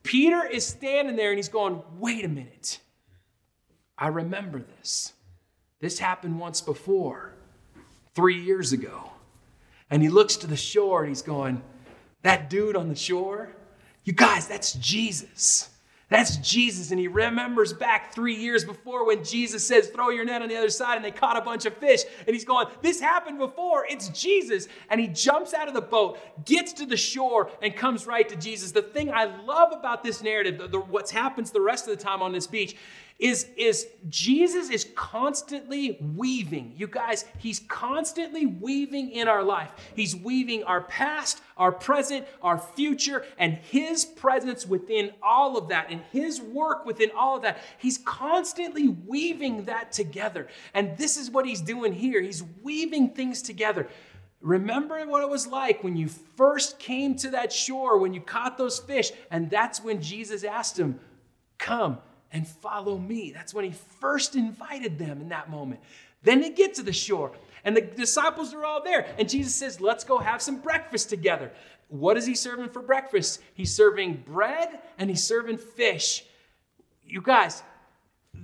Peter 0.03 0.47
is 0.47 0.67
standing 0.67 1.17
there 1.17 1.31
and 1.31 1.38
he's 1.38 1.49
going, 1.49 1.83
wait 1.99 2.25
a 2.25 2.29
minute. 2.29 2.81
I 3.97 4.09
remember 4.09 4.61
this. 4.79 5.12
This 5.81 5.99
happened 5.99 6.38
once 6.38 6.61
before, 6.61 7.35
three 8.14 8.41
years 8.41 8.73
ago. 8.73 9.11
And 9.91 10.03
he 10.03 10.09
looks 10.09 10.37
to 10.37 10.47
the 10.47 10.57
shore 10.57 11.01
and 11.01 11.09
he's 11.09 11.23
going, 11.23 11.62
that 12.23 12.51
dude 12.51 12.77
on 12.77 12.88
the 12.88 12.97
shore, 12.97 13.51
you 14.05 14.12
guys, 14.12 14.49
that's 14.49 14.73
Jesus. 14.75 15.71
That's 16.11 16.37
Jesus. 16.38 16.90
And 16.90 16.99
he 16.99 17.07
remembers 17.07 17.75
back 17.75 18.14
three 18.14 18.35
years 18.35 18.64
before 18.64 19.07
when 19.07 19.23
Jesus 19.23 19.66
says, 19.66 19.88
throw 19.88 20.09
your 20.09 20.25
net 20.25 20.40
on 20.40 20.49
the 20.49 20.57
other 20.57 20.71
side, 20.71 20.97
and 20.97 21.05
they 21.05 21.11
caught 21.11 21.37
a 21.37 21.42
bunch 21.42 21.66
of 21.66 21.77
fish. 21.77 22.01
And 22.27 22.35
he's 22.35 22.47
going, 22.47 22.66
This 22.81 22.99
happened 22.99 23.38
before. 23.38 23.85
It's 23.88 24.09
Jesus. 24.09 24.68
And 24.88 25.01
he 25.01 25.09
jumps 25.09 25.53
out 25.53 25.68
of 25.68 25.75
the 25.75 25.83
boat, 25.83 26.18
gets 26.47 26.73
to 26.75 26.87
the 26.87 26.97
shore, 26.97 27.51
and 27.61 27.77
comes 27.77 28.07
right 28.07 28.27
to 28.27 28.37
Jesus. 28.37 28.73
The 28.73 28.83
thing 28.83 29.12
I 29.12 29.25
love 29.42 29.73
about 29.73 30.03
this 30.03 30.23
narrative, 30.23 30.57
the, 30.57 30.68
the, 30.68 30.81
what 30.81 31.11
happens 31.11 31.51
the 31.51 31.61
rest 31.61 31.87
of 31.87 31.97
the 31.97 32.03
time 32.03 32.23
on 32.23 32.33
this 32.33 32.47
beach, 32.47 32.75
is, 33.18 33.48
is 33.57 33.88
Jesus 34.09 34.70
is 34.70 34.87
constantly 34.94 35.98
weaving. 36.14 36.72
You 36.76 36.87
guys, 36.87 37.24
he's 37.38 37.61
constantly 37.66 38.46
weaving 38.46 39.11
in 39.11 39.26
our 39.26 39.42
life. 39.42 39.72
He's 39.96 40.14
weaving 40.14 40.62
our 40.62 40.83
past, 40.83 41.40
our 41.57 41.72
present, 41.72 42.26
our 42.42 42.59
future, 42.59 43.24
and 43.37 43.54
his 43.54 44.04
presence 44.04 44.66
within 44.66 45.11
all 45.20 45.57
of 45.57 45.68
that, 45.68 45.88
and 45.90 46.00
his 46.12 46.40
work 46.40 46.87
within 46.87 47.11
all 47.16 47.37
of 47.37 47.42
that. 47.42 47.59
He's 47.78 47.98
constantly 47.98 48.88
weaving 48.88 49.64
that 49.64 49.90
together. 49.90 50.46
And 50.72 50.96
this 50.96 51.16
is 51.16 51.28
what 51.28 51.44
he's 51.44 51.61
doing 51.61 51.92
here. 51.92 52.22
He's 52.22 52.44
weaving 52.62 53.11
things 53.11 53.42
together. 53.42 53.88
Remember 54.40 55.04
what 55.07 55.24
it 55.24 55.28
was 55.28 55.48
like 55.48 55.83
when 55.83 55.96
you 55.96 56.07
first 56.07 56.78
came 56.78 57.16
to 57.16 57.31
that 57.31 57.52
shore, 57.52 57.98
when 57.98 58.14
you 58.14 58.20
caught 58.20 58.57
those 58.57 58.78
fish, 58.78 59.11
and 59.33 59.50
that's 59.50 59.83
when 59.83 60.00
Jesus 60.00 60.44
asked 60.44 60.78
him, 60.78 61.00
Come 61.59 61.98
and 62.33 62.47
follow 62.47 62.99
me. 62.99 63.33
That's 63.33 63.55
when 63.55 63.64
he 63.64 63.73
first 64.01 64.37
invited 64.37 64.99
them 64.99 65.21
in 65.21 65.29
that 65.31 65.51
moment. 65.51 65.81
Then 66.23 66.41
they 66.41 66.51
get 66.51 66.75
to 66.75 66.83
the 66.83 66.93
shore, 66.93 67.33
and 67.64 67.77
the 67.77 67.81
disciples 67.81 68.53
are 68.55 68.64
all 68.64 68.83
there. 68.83 69.07
And 69.19 69.29
Jesus 69.29 69.55
says, 69.55 69.81
Let's 69.81 70.05
go 70.05 70.19
have 70.19 70.43
some 70.43 70.59
breakfast 70.59 71.09
together. 71.09 71.53
What 71.88 72.17
is 72.17 72.27
he 72.27 72.35
serving 72.35 72.69
for 72.71 72.83
breakfast? 72.83 73.41
He's 73.55 73.75
serving 73.75 74.25
bread 74.27 74.81
and 74.99 75.09
he's 75.09 75.25
serving 75.25 75.59
fish. 75.59 76.25
You 77.07 77.23
guys, 77.23 77.62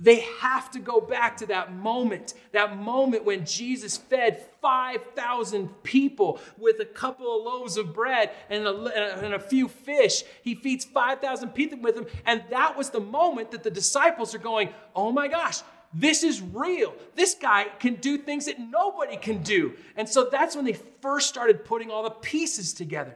they 0.01 0.21
have 0.39 0.71
to 0.71 0.79
go 0.79 0.99
back 0.99 1.37
to 1.37 1.45
that 1.47 1.73
moment, 1.73 2.33
that 2.51 2.77
moment 2.77 3.25
when 3.25 3.45
Jesus 3.45 3.97
fed 3.97 4.45
5,000 4.61 5.83
people 5.83 6.39
with 6.57 6.79
a 6.79 6.85
couple 6.85 7.35
of 7.35 7.43
loaves 7.43 7.77
of 7.77 7.93
bread 7.93 8.31
and 8.49 8.65
a, 8.65 9.23
and 9.23 9.33
a 9.33 9.39
few 9.39 9.67
fish. 9.67 10.23
He 10.43 10.55
feeds 10.55 10.85
5,000 10.85 11.49
people 11.49 11.79
with 11.79 11.95
them. 11.95 12.07
And 12.25 12.43
that 12.49 12.77
was 12.77 12.89
the 12.89 12.99
moment 12.99 13.51
that 13.51 13.63
the 13.63 13.71
disciples 13.71 14.35
are 14.35 14.39
going, 14.39 14.69
oh 14.95 15.11
my 15.11 15.27
gosh, 15.27 15.61
this 15.93 16.23
is 16.23 16.41
real. 16.41 16.93
This 17.15 17.35
guy 17.35 17.67
can 17.79 17.95
do 17.95 18.17
things 18.17 18.45
that 18.45 18.59
nobody 18.59 19.15
can 19.15 19.41
do. 19.43 19.73
And 19.95 20.07
so 20.07 20.27
that's 20.29 20.55
when 20.55 20.65
they 20.65 20.77
first 21.01 21.29
started 21.29 21.63
putting 21.63 21.89
all 21.89 22.03
the 22.03 22.09
pieces 22.09 22.73
together. 22.73 23.15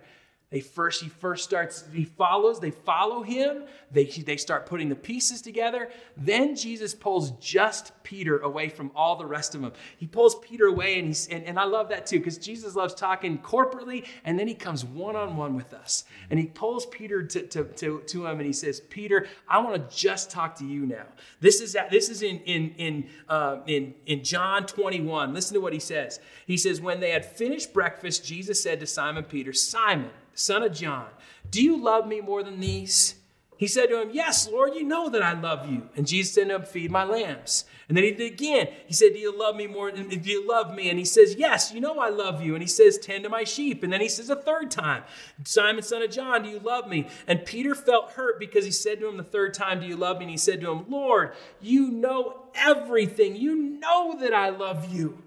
They 0.51 0.61
first, 0.61 1.03
he 1.03 1.09
first 1.09 1.43
starts, 1.43 1.83
he 1.93 2.05
follows, 2.05 2.59
they 2.59 2.71
follow 2.71 3.21
him, 3.21 3.65
they, 3.91 4.05
they 4.05 4.35
start 4.35 4.65
putting 4.65 4.89
the 4.89 4.95
pieces 4.95 5.43
together. 5.43 5.91
Then 6.17 6.55
Jesus 6.55 6.95
pulls 6.95 7.31
just 7.39 7.91
Peter 8.01 8.39
away 8.39 8.67
from 8.69 8.89
all 8.95 9.15
the 9.15 9.27
rest 9.27 9.53
of 9.53 9.61
them. 9.61 9.73
He 9.97 10.07
pulls 10.07 10.39
Peter 10.39 10.65
away, 10.65 10.97
and, 10.97 11.07
he's, 11.07 11.27
and, 11.27 11.43
and 11.43 11.59
I 11.59 11.65
love 11.65 11.89
that 11.89 12.07
too, 12.07 12.17
because 12.17 12.39
Jesus 12.39 12.75
loves 12.75 12.95
talking 12.95 13.37
corporately, 13.37 14.07
and 14.25 14.39
then 14.39 14.47
he 14.47 14.55
comes 14.55 14.83
one 14.83 15.15
on 15.15 15.37
one 15.37 15.55
with 15.55 15.71
us. 15.71 16.05
And 16.31 16.39
he 16.39 16.47
pulls 16.47 16.87
Peter 16.87 17.21
to, 17.21 17.41
to, 17.43 17.65
to, 17.65 18.01
to 18.07 18.25
him, 18.25 18.39
and 18.39 18.47
he 18.47 18.53
says, 18.53 18.79
Peter, 18.79 19.27
I 19.47 19.59
want 19.59 19.75
to 19.75 19.95
just 19.95 20.31
talk 20.31 20.55
to 20.55 20.65
you 20.65 20.87
now. 20.87 21.05
This 21.41 21.61
is, 21.61 21.77
this 21.91 22.09
is 22.09 22.23
in, 22.23 22.39
in, 22.39 22.73
in, 22.77 23.09
uh, 23.27 23.59
in, 23.67 23.93
in 24.07 24.23
John 24.23 24.65
21. 24.65 25.31
Listen 25.31 25.53
to 25.53 25.61
what 25.61 25.73
he 25.73 25.79
says. 25.79 26.19
He 26.47 26.57
says, 26.57 26.81
When 26.81 27.01
they 27.01 27.11
had 27.11 27.23
finished 27.23 27.71
breakfast, 27.71 28.25
Jesus 28.25 28.63
said 28.63 28.79
to 28.79 28.87
Simon 28.87 29.25
Peter, 29.25 29.53
Simon, 29.53 30.09
son 30.33 30.63
of 30.63 30.73
John, 30.73 31.07
do 31.49 31.63
you 31.63 31.77
love 31.77 32.07
me 32.07 32.21
more 32.21 32.43
than 32.43 32.59
these? 32.59 33.15
He 33.59 33.67
said 33.67 33.87
to 33.87 34.01
him, 34.01 34.11
Yes, 34.13 34.49
Lord, 34.49 34.73
you 34.73 34.85
know 34.85 35.09
that 35.09 35.21
I 35.21 35.33
love 35.33 35.69
you. 35.69 35.89
And 35.97 36.07
Jesus 36.07 36.33
said 36.33 36.47
to 36.47 36.55
him, 36.55 36.63
Feed 36.63 36.91
my 36.91 37.03
lambs. 37.03 37.65
And 37.89 37.97
then 37.97 38.05
he 38.05 38.11
did 38.11 38.31
again. 38.31 38.69
He 38.87 38.93
said, 38.93 39.11
Do 39.11 39.19
you 39.19 39.37
love 39.37 39.57
me 39.57 39.67
more? 39.67 39.91
Do 39.91 40.01
you 40.01 40.47
love 40.47 40.73
me? 40.73 40.89
And 40.89 40.97
he 40.97 41.03
says, 41.03 41.35
Yes, 41.35 41.73
you 41.73 41.81
know 41.81 41.99
I 41.99 42.07
love 42.07 42.41
you. 42.41 42.55
And 42.55 42.63
he 42.63 42.69
says, 42.69 42.97
Tend 42.97 43.25
to 43.25 43.29
my 43.29 43.43
sheep. 43.43 43.83
And 43.83 43.91
then 43.91 43.99
he 43.99 44.07
says 44.07 44.29
a 44.29 44.37
third 44.37 44.71
time, 44.71 45.03
Simon, 45.43 45.83
son 45.83 46.01
of 46.01 46.09
John, 46.09 46.43
do 46.43 46.49
you 46.49 46.59
love 46.59 46.87
me? 46.87 47.07
And 47.27 47.43
Peter 47.43 47.75
felt 47.75 48.11
hurt 48.11 48.39
because 48.39 48.63
he 48.63 48.71
said 48.71 49.01
to 49.01 49.09
him 49.09 49.17
the 49.17 49.23
third 49.23 49.53
time, 49.53 49.81
Do 49.81 49.87
you 49.87 49.97
love 49.97 50.19
me? 50.19 50.23
And 50.23 50.31
he 50.31 50.37
said 50.37 50.61
to 50.61 50.71
him, 50.71 50.85
Lord, 50.87 51.33
you 51.59 51.91
know 51.91 52.45
everything. 52.55 53.35
You 53.35 53.57
know 53.57 54.15
that 54.21 54.33
I 54.33 54.49
love 54.49 54.89
you. 54.89 55.21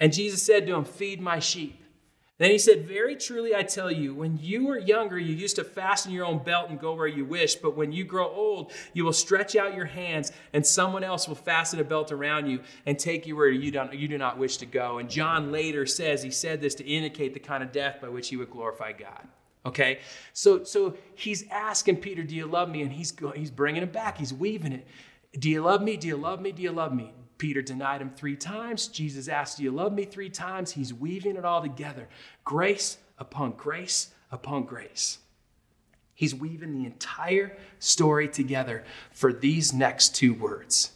And 0.00 0.10
Jesus 0.10 0.42
said 0.42 0.66
to 0.66 0.74
him, 0.74 0.84
Feed 0.84 1.20
my 1.20 1.38
sheep. 1.38 1.83
Then 2.38 2.50
he 2.50 2.58
said, 2.58 2.88
Very 2.88 3.14
truly 3.14 3.54
I 3.54 3.62
tell 3.62 3.90
you, 3.90 4.12
when 4.14 4.38
you 4.40 4.66
were 4.66 4.78
younger, 4.78 5.18
you 5.18 5.34
used 5.34 5.56
to 5.56 5.64
fasten 5.64 6.10
your 6.10 6.24
own 6.24 6.42
belt 6.42 6.68
and 6.68 6.80
go 6.80 6.94
where 6.94 7.06
you 7.06 7.24
wish. 7.24 7.54
But 7.54 7.76
when 7.76 7.92
you 7.92 8.04
grow 8.04 8.28
old, 8.28 8.72
you 8.92 9.04
will 9.04 9.12
stretch 9.12 9.54
out 9.54 9.76
your 9.76 9.84
hands, 9.84 10.32
and 10.52 10.66
someone 10.66 11.04
else 11.04 11.28
will 11.28 11.36
fasten 11.36 11.78
a 11.78 11.84
belt 11.84 12.10
around 12.10 12.48
you 12.48 12.60
and 12.86 12.98
take 12.98 13.26
you 13.26 13.36
where 13.36 13.48
you, 13.48 13.70
don't, 13.70 13.94
you 13.94 14.08
do 14.08 14.18
not 14.18 14.36
wish 14.36 14.56
to 14.58 14.66
go. 14.66 14.98
And 14.98 15.08
John 15.08 15.52
later 15.52 15.86
says 15.86 16.22
he 16.22 16.30
said 16.30 16.60
this 16.60 16.74
to 16.76 16.84
indicate 16.84 17.34
the 17.34 17.40
kind 17.40 17.62
of 17.62 17.70
death 17.70 18.00
by 18.00 18.08
which 18.08 18.28
he 18.28 18.36
would 18.36 18.50
glorify 18.50 18.92
God. 18.92 19.28
Okay? 19.64 20.00
So, 20.32 20.64
so 20.64 20.96
he's 21.14 21.48
asking 21.50 21.98
Peter, 21.98 22.24
Do 22.24 22.34
you 22.34 22.46
love 22.46 22.68
me? 22.68 22.82
And 22.82 22.92
he's, 22.92 23.14
he's 23.36 23.52
bringing 23.52 23.84
it 23.84 23.92
back, 23.92 24.18
he's 24.18 24.34
weaving 24.34 24.72
it. 24.72 24.88
Do 25.38 25.48
you 25.48 25.62
love 25.62 25.82
me? 25.82 25.96
Do 25.96 26.08
you 26.08 26.16
love 26.16 26.40
me? 26.40 26.50
Do 26.50 26.62
you 26.62 26.72
love 26.72 26.92
me? 26.92 27.12
Peter 27.44 27.60
denied 27.60 28.00
him 28.00 28.08
three 28.08 28.36
times. 28.36 28.88
Jesus 28.88 29.28
asked, 29.28 29.58
Do 29.58 29.64
you 29.64 29.70
love 29.70 29.92
me 29.92 30.06
three 30.06 30.30
times? 30.30 30.72
He's 30.72 30.94
weaving 30.94 31.36
it 31.36 31.44
all 31.44 31.60
together 31.60 32.08
grace 32.42 32.96
upon 33.18 33.52
grace 33.52 34.14
upon 34.32 34.64
grace. 34.64 35.18
He's 36.14 36.34
weaving 36.34 36.72
the 36.72 36.86
entire 36.86 37.54
story 37.80 38.28
together 38.28 38.82
for 39.12 39.30
these 39.30 39.74
next 39.74 40.14
two 40.14 40.32
words 40.32 40.92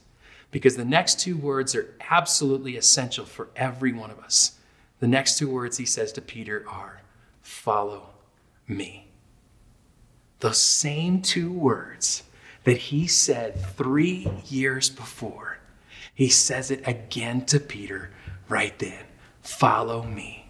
because 0.50 0.74
the 0.74 0.86
next 0.86 1.20
two 1.20 1.36
words 1.36 1.74
are 1.74 1.94
absolutely 2.08 2.78
essential 2.78 3.26
for 3.26 3.50
every 3.54 3.92
one 3.92 4.10
of 4.10 4.18
us. 4.18 4.52
The 5.00 5.06
next 5.06 5.36
two 5.36 5.50
words 5.50 5.76
he 5.76 5.84
says 5.84 6.12
to 6.12 6.22
Peter 6.22 6.64
are, 6.66 7.02
Follow 7.42 8.08
me. 8.66 9.08
Those 10.40 10.62
same 10.62 11.20
two 11.20 11.52
words 11.52 12.22
that 12.64 12.78
he 12.78 13.06
said 13.06 13.60
three 13.76 14.26
years 14.46 14.88
before 14.88 15.57
he 16.18 16.28
says 16.28 16.72
it 16.72 16.82
again 16.84 17.44
to 17.46 17.60
Peter 17.60 18.10
right 18.48 18.76
then 18.80 19.04
Follow 19.40 20.02
me. 20.02 20.47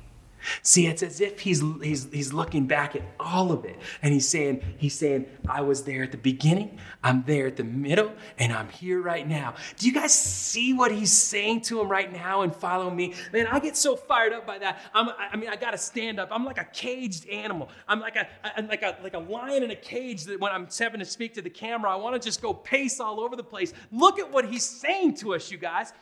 See, 0.63 0.87
it's 0.87 1.03
as 1.03 1.21
if 1.21 1.41
he's, 1.41 1.63
he's, 1.83 2.09
he's 2.13 2.33
looking 2.33 2.67
back 2.67 2.97
at 2.97 3.03
all 3.19 3.53
of 3.53 3.65
it 3.65 3.79
and 4.03 4.13
he's 4.13 4.29
saying, 4.29 4.63
he's 4.79 4.99
saying, 4.99 5.27
I 5.49 5.61
was 5.61 5.85
there 5.85 6.03
at 6.03 6.13
the 6.13 6.19
beginning, 6.19 6.79
I'm 7.03 7.25
there 7.27 7.47
at 7.47 7.57
the 7.57 7.65
middle, 7.65 8.13
and 8.39 8.53
I'm 8.53 8.69
here 8.69 9.01
right 9.01 9.27
now. 9.27 9.55
Do 9.77 9.87
you 9.87 9.93
guys 9.93 10.15
see 10.15 10.73
what 10.73 10.93
he's 10.93 11.13
saying 11.13 11.63
to 11.63 11.81
him 11.81 11.89
right 11.89 12.13
now 12.13 12.43
and 12.43 12.55
follow 12.55 12.91
me? 12.91 13.15
Man, 13.33 13.47
I 13.47 13.59
get 13.61 13.77
so 13.77 13.97
fired 13.97 14.33
up 14.33 14.47
by 14.47 14.59
that. 14.59 14.81
I'm, 14.95 15.09
I 15.19 15.37
mean, 15.37 15.49
I 15.49 15.57
got 15.57 15.73
to 15.73 15.79
stand 15.79 16.19
up. 16.19 16.29
I'm 16.31 16.45
like 16.45 16.59
a 16.59 16.65
caged 16.65 17.29
animal. 17.29 17.69
I'm 17.87 18.01
like 18.01 18.17
a, 18.17 18.27
I'm 18.57 18.69
like 18.69 18.83
a, 18.83 18.97
like 19.03 19.15
a 19.15 19.19
lion 19.19 19.63
in 19.63 19.71
a 19.71 19.77
cage 19.77 20.25
that 20.25 20.41
when 20.41 20.53
I'm 20.53 20.69
having 20.79 21.01
to 21.01 21.07
speak 21.07 21.35
to 21.35 21.43
the 21.43 21.51
camera, 21.51 21.91
I 21.91 21.97
want 21.97 22.21
to 22.21 22.27
just 22.27 22.43
go 22.43 22.53
pace 22.53 23.01
all 23.01 23.21
over 23.21 23.37
the 23.37 23.45
place. 23.45 23.73
Look 23.93 24.19
at 24.19 24.31
what 24.31 24.45
he's 24.45 24.65
saying 24.65 25.15
to 25.17 25.35
us, 25.35 25.51
you 25.51 25.59
guys. 25.59 25.93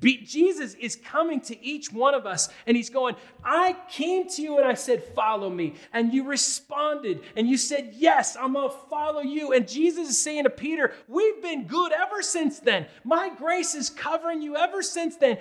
Be- 0.00 0.18
Jesus 0.18 0.74
is 0.74 0.96
coming 0.96 1.40
to 1.42 1.64
each 1.64 1.92
one 1.92 2.14
of 2.14 2.26
us 2.26 2.48
and 2.66 2.76
he's 2.76 2.90
going, 2.90 3.14
I 3.44 3.76
came 3.88 4.28
to 4.30 4.42
you 4.42 4.58
and 4.58 4.66
I 4.66 4.74
said, 4.74 5.04
Follow 5.14 5.48
me. 5.48 5.74
And 5.92 6.12
you 6.12 6.24
responded 6.24 7.22
and 7.36 7.48
you 7.48 7.56
said, 7.56 7.92
Yes, 7.96 8.36
I'm 8.36 8.54
going 8.54 8.70
to 8.70 8.76
follow 8.90 9.20
you. 9.20 9.52
And 9.52 9.68
Jesus 9.68 10.08
is 10.08 10.18
saying 10.18 10.44
to 10.44 10.50
Peter, 10.50 10.92
We've 11.06 11.40
been 11.40 11.66
good 11.66 11.92
ever 11.92 12.22
since 12.22 12.58
then. 12.58 12.86
My 13.04 13.30
grace 13.36 13.74
is 13.76 13.88
covering 13.88 14.42
you 14.42 14.56
ever 14.56 14.82
since 14.82 15.16
then. 15.16 15.38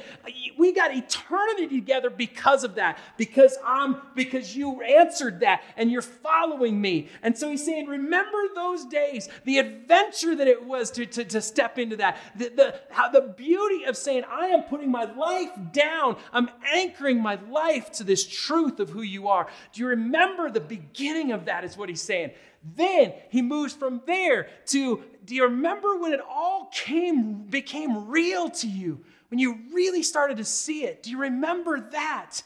We 0.58 0.72
got 0.72 0.96
eternity 0.96 1.68
together 1.68 2.12
because 2.12 2.64
of 2.64 2.76
that, 2.76 3.00
because 3.18 3.58
I'm, 3.66 4.02
because 4.16 4.56
you 4.56 4.82
answered 4.82 5.40
that 5.40 5.64
and 5.78 5.92
you're 5.92 6.04
following 6.04 6.80
me. 6.80 7.10
And 7.24 7.36
so 7.36 7.50
he's 7.50 7.66
saying, 7.66 7.88
Remember 7.88 8.38
those 8.54 8.86
days, 8.86 9.30
the 9.46 9.58
adventure 9.58 10.36
that 10.36 10.48
it 10.48 10.64
was 10.64 10.92
to, 10.92 11.08
to, 11.08 11.26
to 11.26 11.42
step 11.42 11.80
into 11.80 11.96
that, 11.98 12.18
the, 12.36 12.50
the, 12.50 12.80
how 12.92 13.10
the 13.10 13.22
beauty 13.22 13.86
of 13.86 13.98
saying, 13.98 14.24
I 14.30 14.43
am 14.48 14.64
putting 14.64 14.92
my 14.92 15.06
life 15.06 15.52
down. 15.72 16.18
I'm 16.32 16.50
anchoring 16.74 17.22
my 17.22 17.40
life 17.50 17.92
to 17.94 18.04
this 18.04 18.26
truth 18.26 18.80
of 18.80 18.90
who 18.90 19.02
you 19.02 19.28
are. 19.28 19.48
Do 19.72 19.82
you 19.82 19.88
remember 19.88 20.50
the 20.50 20.60
beginning 20.60 21.32
of 21.32 21.46
that? 21.46 21.64
Is 21.64 21.78
what 21.78 21.90
he's 21.90 22.02
saying. 22.02 22.32
Then 22.76 23.14
he 23.30 23.42
moves 23.42 23.74
from 23.74 24.02
there 24.06 24.48
to 24.68 25.04
do 25.26 25.36
you 25.36 25.44
remember 25.44 25.98
when 25.98 26.14
it 26.14 26.22
all 26.30 26.70
came 26.74 27.44
became 27.44 28.10
real 28.10 28.50
to 28.50 28.68
you? 28.68 29.04
When 29.30 29.40
you 29.40 29.60
really 29.74 30.04
started 30.04 30.38
to 30.38 30.46
see 30.46 30.86
it? 30.86 31.04
Do 31.04 31.10
you 31.10 31.20
remember 31.20 31.80
that? 31.92 32.42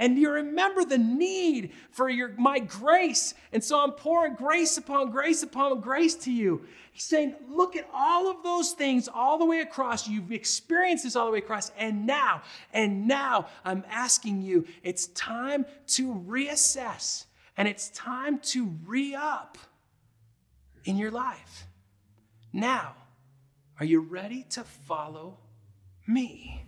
And 0.00 0.18
you 0.18 0.30
remember 0.30 0.82
the 0.82 0.96
need 0.96 1.72
for 1.90 2.08
your 2.08 2.32
my 2.38 2.58
grace. 2.58 3.34
And 3.52 3.62
so 3.62 3.78
I'm 3.78 3.92
pouring 3.92 4.34
grace 4.34 4.78
upon 4.78 5.10
grace 5.10 5.42
upon 5.42 5.80
grace 5.82 6.14
to 6.16 6.32
you. 6.32 6.64
He's 6.90 7.04
saying, 7.04 7.34
look 7.50 7.76
at 7.76 7.86
all 7.92 8.30
of 8.30 8.42
those 8.42 8.72
things 8.72 9.08
all 9.12 9.36
the 9.38 9.44
way 9.44 9.60
across. 9.60 10.08
You've 10.08 10.32
experienced 10.32 11.04
this 11.04 11.16
all 11.16 11.26
the 11.26 11.32
way 11.32 11.38
across. 11.38 11.70
And 11.76 12.06
now, 12.06 12.40
and 12.72 13.06
now 13.06 13.48
I'm 13.62 13.84
asking 13.90 14.40
you, 14.40 14.66
it's 14.82 15.08
time 15.08 15.66
to 15.88 16.14
reassess 16.26 17.26
and 17.58 17.68
it's 17.68 17.90
time 17.90 18.38
to 18.38 18.74
re 18.86 19.14
up 19.14 19.58
in 20.86 20.96
your 20.96 21.10
life. 21.10 21.66
Now, 22.54 22.94
are 23.78 23.84
you 23.84 24.00
ready 24.00 24.46
to 24.50 24.64
follow 24.64 25.36
me? 26.06 26.64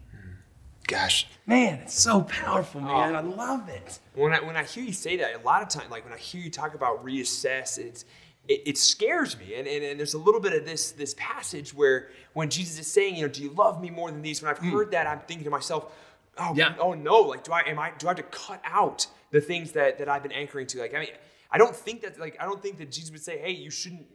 Gosh, 0.92 1.26
Man, 1.44 1.80
it's 1.80 2.00
so 2.00 2.22
powerful, 2.22 2.80
man. 2.80 3.14
Oh. 3.14 3.18
I 3.18 3.20
love 3.20 3.68
it. 3.68 3.98
when 4.14 4.32
I 4.32 4.40
when 4.40 4.56
I 4.56 4.62
hear 4.62 4.84
you 4.84 4.92
say 4.92 5.16
that, 5.16 5.34
a 5.34 5.44
lot 5.44 5.62
of 5.62 5.68
times, 5.68 5.90
like 5.90 6.04
when 6.04 6.12
I 6.12 6.18
hear 6.18 6.40
you 6.40 6.50
talk 6.50 6.74
about 6.74 7.04
reassess, 7.04 7.78
it's 7.78 8.04
it, 8.46 8.62
it 8.66 8.78
scares 8.78 9.36
me. 9.36 9.54
And, 9.54 9.66
and 9.66 9.84
and 9.84 9.98
there's 9.98 10.14
a 10.14 10.18
little 10.18 10.40
bit 10.40 10.52
of 10.52 10.64
this 10.64 10.92
this 10.92 11.14
passage 11.18 11.74
where 11.74 12.10
when 12.34 12.48
Jesus 12.48 12.78
is 12.78 12.86
saying, 12.86 13.16
you 13.16 13.22
know, 13.22 13.28
do 13.28 13.42
you 13.42 13.50
love 13.50 13.80
me 13.80 13.90
more 13.90 14.10
than 14.10 14.22
these? 14.22 14.40
When 14.40 14.50
I've 14.50 14.58
hmm. 14.58 14.70
heard 14.70 14.92
that, 14.92 15.08
I'm 15.08 15.20
thinking 15.20 15.44
to 15.44 15.50
myself, 15.50 15.92
oh, 16.38 16.52
Yeah. 16.54 16.74
oh 16.78 16.94
no, 16.94 17.18
like 17.20 17.42
do 17.42 17.52
I 17.52 17.62
am 17.62 17.78
I 17.78 17.92
do 17.98 18.06
I 18.06 18.10
have 18.10 18.18
to 18.18 18.22
cut 18.22 18.62
out 18.64 19.08
the 19.32 19.40
things 19.40 19.72
that 19.72 19.98
that 19.98 20.08
I've 20.08 20.22
been 20.22 20.32
anchoring 20.32 20.68
to? 20.68 20.78
Like 20.78 20.94
I 20.94 21.00
mean, 21.00 21.08
I 21.50 21.58
don't 21.58 21.74
think 21.74 22.02
that 22.02 22.20
like 22.20 22.36
I 22.38 22.44
don't 22.44 22.62
think 22.62 22.78
that 22.78 22.92
Jesus 22.92 23.10
would 23.10 23.22
say, 23.22 23.38
hey, 23.38 23.50
you 23.50 23.70
shouldn't 23.70 24.06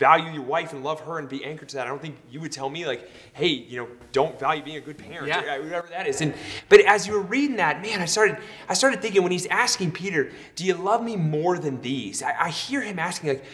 value 0.00 0.32
your 0.32 0.42
wife 0.42 0.72
and 0.72 0.82
love 0.82 0.98
her 1.00 1.18
and 1.18 1.28
be 1.28 1.44
anchored 1.44 1.68
to 1.68 1.76
that. 1.76 1.86
I 1.86 1.90
don't 1.90 2.00
think 2.00 2.16
you 2.30 2.40
would 2.40 2.50
tell 2.50 2.70
me 2.70 2.86
like, 2.86 3.08
hey, 3.34 3.48
you 3.48 3.76
know, 3.76 3.88
don't 4.12 4.40
value 4.40 4.62
being 4.62 4.78
a 4.78 4.80
good 4.80 4.96
parent, 4.96 5.28
Yeah. 5.28 5.56
or 5.56 5.62
whatever 5.62 5.88
that 5.88 6.06
is. 6.08 6.22
And 6.22 6.32
but 6.70 6.80
as 6.80 7.06
you 7.06 7.12
were 7.12 7.20
reading 7.20 7.56
that, 7.56 7.82
man, 7.82 8.00
I 8.00 8.06
started 8.06 8.38
I 8.66 8.74
started 8.74 9.02
thinking 9.02 9.22
when 9.22 9.30
he's 9.30 9.46
asking 9.46 9.92
Peter, 9.92 10.32
do 10.56 10.64
you 10.64 10.74
love 10.74 11.04
me 11.04 11.16
more 11.16 11.58
than 11.58 11.82
these? 11.82 12.22
I, 12.22 12.46
I 12.46 12.48
hear 12.48 12.80
him 12.80 12.98
asking 12.98 13.28
like. 13.28 13.44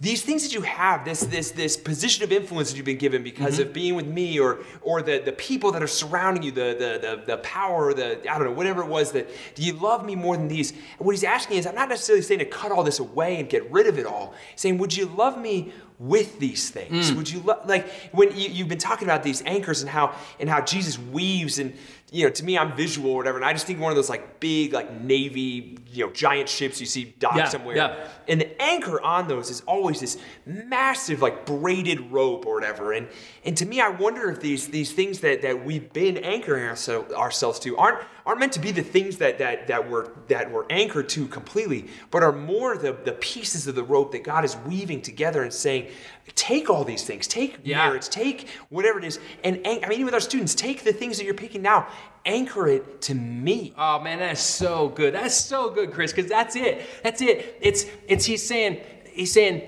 These 0.00 0.22
things 0.22 0.42
that 0.42 0.52
you 0.52 0.62
have, 0.62 1.04
this 1.04 1.20
this 1.20 1.52
this 1.52 1.76
position 1.76 2.24
of 2.24 2.32
influence 2.32 2.70
that 2.70 2.76
you've 2.76 2.84
been 2.84 2.98
given 2.98 3.22
because 3.22 3.60
mm-hmm. 3.60 3.68
of 3.68 3.72
being 3.72 3.94
with 3.94 4.08
me, 4.08 4.40
or 4.40 4.58
or 4.80 5.00
the 5.00 5.20
the 5.20 5.30
people 5.30 5.70
that 5.70 5.80
are 5.80 5.86
surrounding 5.86 6.42
you, 6.42 6.50
the 6.50 6.74
the 6.76 6.98
the, 7.06 7.22
the 7.24 7.36
power, 7.42 7.94
the 7.94 8.18
I 8.28 8.36
don't 8.36 8.48
know, 8.48 8.52
whatever 8.52 8.82
it 8.82 8.88
was 8.88 9.12
that 9.12 9.28
do 9.54 9.62
you 9.62 9.74
love 9.74 10.04
me 10.04 10.16
more 10.16 10.36
than 10.36 10.48
these? 10.48 10.72
And 10.72 11.06
what 11.06 11.12
he's 11.12 11.22
asking 11.22 11.58
is, 11.58 11.68
I'm 11.68 11.76
not 11.76 11.88
necessarily 11.88 12.22
saying 12.22 12.40
to 12.40 12.46
cut 12.46 12.72
all 12.72 12.82
this 12.82 12.98
away 12.98 13.38
and 13.38 13.48
get 13.48 13.70
rid 13.70 13.86
of 13.86 13.96
it 13.96 14.04
all. 14.04 14.34
He's 14.50 14.62
saying, 14.62 14.78
would 14.78 14.96
you 14.96 15.06
love 15.06 15.38
me 15.38 15.72
with 16.02 16.38
these 16.40 16.68
things? 16.70 17.10
Mm. 17.10 17.16
Would 17.16 17.30
you 17.30 17.40
lo- 17.40 17.60
like 17.64 17.88
when 18.12 18.30
you, 18.36 18.48
you've 18.50 18.68
been 18.68 18.78
talking 18.78 19.06
about 19.06 19.22
these 19.22 19.42
anchors 19.46 19.80
and 19.82 19.88
how 19.90 20.14
and 20.40 20.48
how 20.48 20.60
Jesus 20.60 20.98
weaves 20.98 21.58
and 21.60 21.72
you 22.10 22.24
know 22.24 22.30
to 22.30 22.44
me 22.44 22.58
I'm 22.58 22.76
visual 22.76 23.10
or 23.12 23.16
whatever 23.18 23.38
and 23.38 23.44
I 23.44 23.52
just 23.52 23.66
think 23.66 23.78
one 23.80 23.90
of 23.92 23.96
those 23.96 24.10
like 24.10 24.40
big 24.40 24.72
like 24.72 25.00
navy 25.00 25.78
you 25.92 26.04
know 26.06 26.12
giant 26.12 26.48
ships 26.48 26.80
you 26.80 26.86
see 26.86 27.14
docked 27.18 27.36
Yeah, 27.36 27.48
somewhere 27.48 27.76
yeah. 27.76 28.08
and 28.28 28.40
the 28.40 28.62
anchor 28.62 29.00
on 29.00 29.28
those 29.28 29.48
is 29.48 29.60
always 29.62 30.00
this 30.00 30.18
massive 30.44 31.22
like 31.22 31.46
braided 31.46 32.10
rope 32.12 32.44
or 32.46 32.54
whatever 32.54 32.92
and 32.92 33.08
and 33.44 33.56
to 33.56 33.64
me 33.64 33.80
I 33.80 33.88
wonder 33.88 34.30
if 34.30 34.40
these 34.40 34.68
these 34.68 34.92
things 34.92 35.20
that 35.20 35.40
that 35.42 35.64
we've 35.64 35.90
been 35.92 36.18
anchoring 36.18 36.64
ourselves 36.66 37.12
ourselves 37.14 37.58
to 37.60 37.76
aren't 37.78 38.00
aren't 38.26 38.40
meant 38.40 38.52
to 38.52 38.60
be 38.60 38.70
the 38.70 38.82
things 38.82 39.16
that 39.18 39.38
that 39.38 39.66
that 39.66 39.90
we're 39.90 40.08
that 40.28 40.50
we're 40.50 40.64
anchored 40.70 41.08
to 41.10 41.26
completely 41.26 41.88
but 42.10 42.22
are 42.22 42.32
more 42.32 42.76
the 42.76 42.92
the 43.04 43.12
pieces 43.12 43.66
of 43.66 43.74
the 43.74 43.82
rope 43.84 44.12
that 44.12 44.22
God 44.24 44.44
is 44.44 44.56
weaving 44.66 45.02
together 45.02 45.42
and 45.42 45.52
saying 45.52 45.88
take 46.34 46.70
all 46.70 46.84
these 46.84 47.04
things 47.04 47.26
take 47.26 47.58
Yeah. 47.64 47.78
marriage 47.78 48.08
take 48.08 48.48
whatever 48.68 48.98
it 48.98 49.04
is 49.04 49.18
and 49.44 49.56
an- 49.66 49.84
I 49.84 49.88
mean 49.88 49.92
even 49.92 50.04
with 50.06 50.14
our 50.14 50.20
students 50.20 50.54
take 50.54 50.84
the 50.84 50.92
things 50.92 51.18
that 51.18 51.24
you're 51.24 51.34
picking 51.34 51.62
now 51.62 51.88
anchor 52.24 52.68
it 52.68 53.00
to 53.02 53.14
me 53.14 53.74
Oh 53.76 53.98
man, 54.00 54.20
that's 54.20 54.40
so 54.40 54.88
good. 54.88 55.12
That's 55.14 55.34
so 55.34 55.70
good, 55.70 55.92
Chris, 55.92 56.12
because 56.12 56.30
that's 56.30 56.54
it. 56.54 56.82
That's 57.02 57.20
it. 57.20 57.58
It's 57.60 57.86
it's 58.06 58.24
he's 58.24 58.46
saying 58.46 58.80
he's 59.10 59.32
saying 59.32 59.62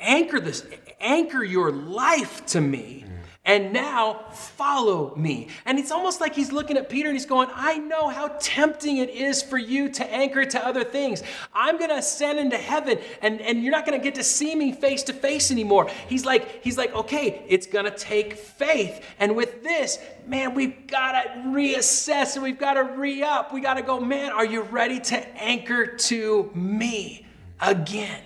anchor 0.00 0.40
this 0.40 0.66
anchor 1.00 1.44
your 1.44 1.70
life 1.70 2.44
to 2.46 2.60
me. 2.60 3.04
And 3.44 3.72
now 3.72 4.26
follow 4.30 5.16
me. 5.16 5.48
And 5.64 5.76
it's 5.76 5.90
almost 5.90 6.20
like 6.20 6.32
he's 6.32 6.52
looking 6.52 6.76
at 6.76 6.88
Peter 6.88 7.08
and 7.08 7.16
he's 7.16 7.26
going, 7.26 7.48
I 7.52 7.76
know 7.76 8.08
how 8.08 8.28
tempting 8.38 8.98
it 8.98 9.10
is 9.10 9.42
for 9.42 9.58
you 9.58 9.88
to 9.88 10.04
anchor 10.14 10.44
to 10.44 10.64
other 10.64 10.84
things. 10.84 11.24
I'm 11.52 11.76
gonna 11.76 11.96
ascend 11.96 12.38
into 12.38 12.56
heaven 12.56 13.00
and, 13.20 13.40
and 13.40 13.60
you're 13.60 13.72
not 13.72 13.84
gonna 13.84 13.98
get 13.98 14.14
to 14.14 14.22
see 14.22 14.54
me 14.54 14.70
face 14.70 15.02
to 15.04 15.12
face 15.12 15.50
anymore. 15.50 15.90
He's 16.08 16.24
like, 16.24 16.62
he's 16.62 16.78
like, 16.78 16.94
okay, 16.94 17.44
it's 17.48 17.66
gonna 17.66 17.90
take 17.90 18.34
faith. 18.34 19.04
And 19.18 19.34
with 19.34 19.64
this, 19.64 19.98
man, 20.24 20.54
we've 20.54 20.86
gotta 20.86 21.28
reassess 21.46 22.34
and 22.34 22.44
we've 22.44 22.60
gotta 22.60 22.84
re-up. 22.84 23.52
We 23.52 23.60
gotta 23.60 23.82
go, 23.82 23.98
man, 23.98 24.30
are 24.30 24.46
you 24.46 24.62
ready 24.62 25.00
to 25.00 25.42
anchor 25.42 25.86
to 25.86 26.48
me 26.54 27.26
again? 27.60 28.22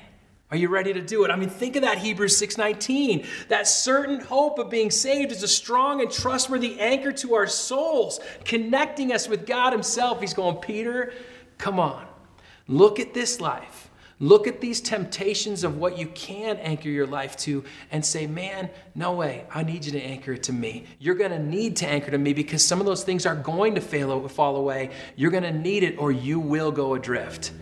Are 0.50 0.56
you 0.56 0.68
ready 0.68 0.92
to 0.92 1.00
do 1.00 1.24
it? 1.24 1.30
I 1.30 1.36
mean, 1.36 1.48
think 1.48 1.74
of 1.74 1.82
that 1.82 1.98
Hebrews 1.98 2.36
6:19. 2.38 3.26
That 3.48 3.66
certain 3.66 4.20
hope 4.20 4.58
of 4.58 4.70
being 4.70 4.92
saved 4.92 5.32
is 5.32 5.42
a 5.42 5.48
strong 5.48 6.00
and 6.00 6.10
trustworthy 6.10 6.78
anchor 6.78 7.10
to 7.12 7.34
our 7.34 7.48
souls, 7.48 8.20
connecting 8.44 9.12
us 9.12 9.28
with 9.28 9.44
God 9.44 9.72
himself. 9.72 10.20
He's 10.20 10.34
going, 10.34 10.56
"Peter, 10.56 11.12
come 11.58 11.80
on. 11.80 12.06
Look 12.68 13.00
at 13.00 13.12
this 13.12 13.40
life. 13.40 13.90
Look 14.18 14.46
at 14.46 14.62
these 14.62 14.80
temptations 14.80 15.62
of 15.62 15.76
what 15.76 15.98
you 15.98 16.06
can 16.06 16.56
anchor 16.58 16.88
your 16.88 17.06
life 17.06 17.36
to 17.38 17.64
and 17.90 18.04
say, 18.04 18.26
man, 18.26 18.70
no 18.94 19.12
way. 19.12 19.44
I 19.52 19.62
need 19.62 19.84
you 19.84 19.92
to 19.92 20.00
anchor 20.00 20.32
it 20.32 20.42
to 20.44 20.54
me. 20.54 20.84
You're 20.98 21.16
going 21.16 21.32
to 21.32 21.38
need 21.38 21.76
to 21.76 21.86
anchor 21.86 22.10
to 22.10 22.16
me 22.16 22.32
because 22.32 22.64
some 22.64 22.80
of 22.80 22.86
those 22.86 23.04
things 23.04 23.26
are 23.26 23.34
going 23.34 23.74
to 23.74 23.82
fail, 23.82 24.26
fall 24.28 24.56
away. 24.56 24.90
You're 25.16 25.30
going 25.30 25.42
to 25.42 25.52
need 25.52 25.82
it 25.82 25.98
or 25.98 26.12
you 26.12 26.40
will 26.40 26.72
go 26.72 26.94
adrift. 26.94 27.52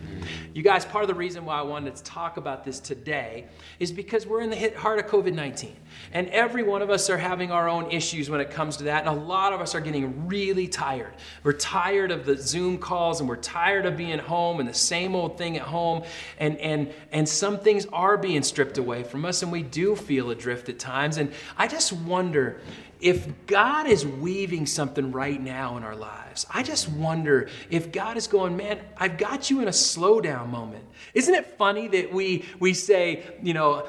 You 0.55 0.63
guys, 0.63 0.85
part 0.85 1.03
of 1.03 1.09
the 1.09 1.15
reason 1.15 1.43
why 1.43 1.59
I 1.59 1.63
wanted 1.63 1.97
to 1.97 2.03
talk 2.03 2.37
about 2.37 2.63
this 2.63 2.79
today 2.79 3.43
is 3.77 3.91
because 3.91 4.25
we're 4.25 4.39
in 4.39 4.49
the 4.49 4.69
heart 4.77 4.99
of 4.99 5.07
COVID 5.07 5.33
19. 5.33 5.75
And 6.13 6.29
every 6.29 6.63
one 6.63 6.81
of 6.81 6.89
us 6.89 7.09
are 7.09 7.17
having 7.17 7.51
our 7.51 7.67
own 7.67 7.91
issues 7.91 8.29
when 8.29 8.39
it 8.39 8.51
comes 8.51 8.77
to 8.77 8.85
that. 8.85 9.05
And 9.05 9.09
a 9.09 9.21
lot 9.21 9.51
of 9.51 9.59
us 9.59 9.75
are 9.75 9.81
getting 9.81 10.29
really 10.29 10.69
tired. 10.69 11.13
We're 11.43 11.51
tired 11.51 12.09
of 12.09 12.25
the 12.25 12.37
Zoom 12.37 12.77
calls 12.77 13.19
and 13.19 13.27
we're 13.27 13.35
tired 13.35 13.85
of 13.85 13.97
being 13.97 14.17
home 14.17 14.61
and 14.61 14.69
the 14.69 14.73
same 14.73 15.13
old 15.13 15.37
thing 15.37 15.57
at 15.57 15.63
home. 15.63 16.03
And, 16.39 16.57
and, 16.59 16.93
and 17.11 17.27
some 17.27 17.59
things 17.59 17.85
are 17.91 18.17
being 18.17 18.41
stripped 18.41 18.77
away 18.77 19.03
from 19.03 19.25
us 19.25 19.43
and 19.43 19.51
we 19.51 19.61
do 19.61 19.93
feel 19.93 20.29
adrift 20.29 20.69
at 20.69 20.79
times. 20.79 21.17
And 21.17 21.33
I 21.57 21.67
just 21.67 21.91
wonder 21.91 22.61
if 23.01 23.27
God 23.45 23.87
is 23.87 24.05
weaving 24.05 24.65
something 24.65 25.11
right 25.11 25.41
now 25.41 25.77
in 25.77 25.83
our 25.83 25.95
lives, 25.95 26.45
I 26.53 26.63
just 26.63 26.89
wonder 26.89 27.49
if 27.69 27.91
God 27.91 28.17
is 28.17 28.27
going, 28.27 28.55
man, 28.55 28.79
I've 28.97 29.17
got 29.17 29.49
you 29.49 29.61
in 29.61 29.67
a 29.67 29.71
slowdown 29.71 30.49
moment. 30.49 30.83
Isn't 31.13 31.35
it 31.35 31.45
funny 31.57 31.87
that 31.89 32.13
we 32.13 32.45
we 32.59 32.73
say, 32.73 33.23
you 33.41 33.53
know, 33.53 33.85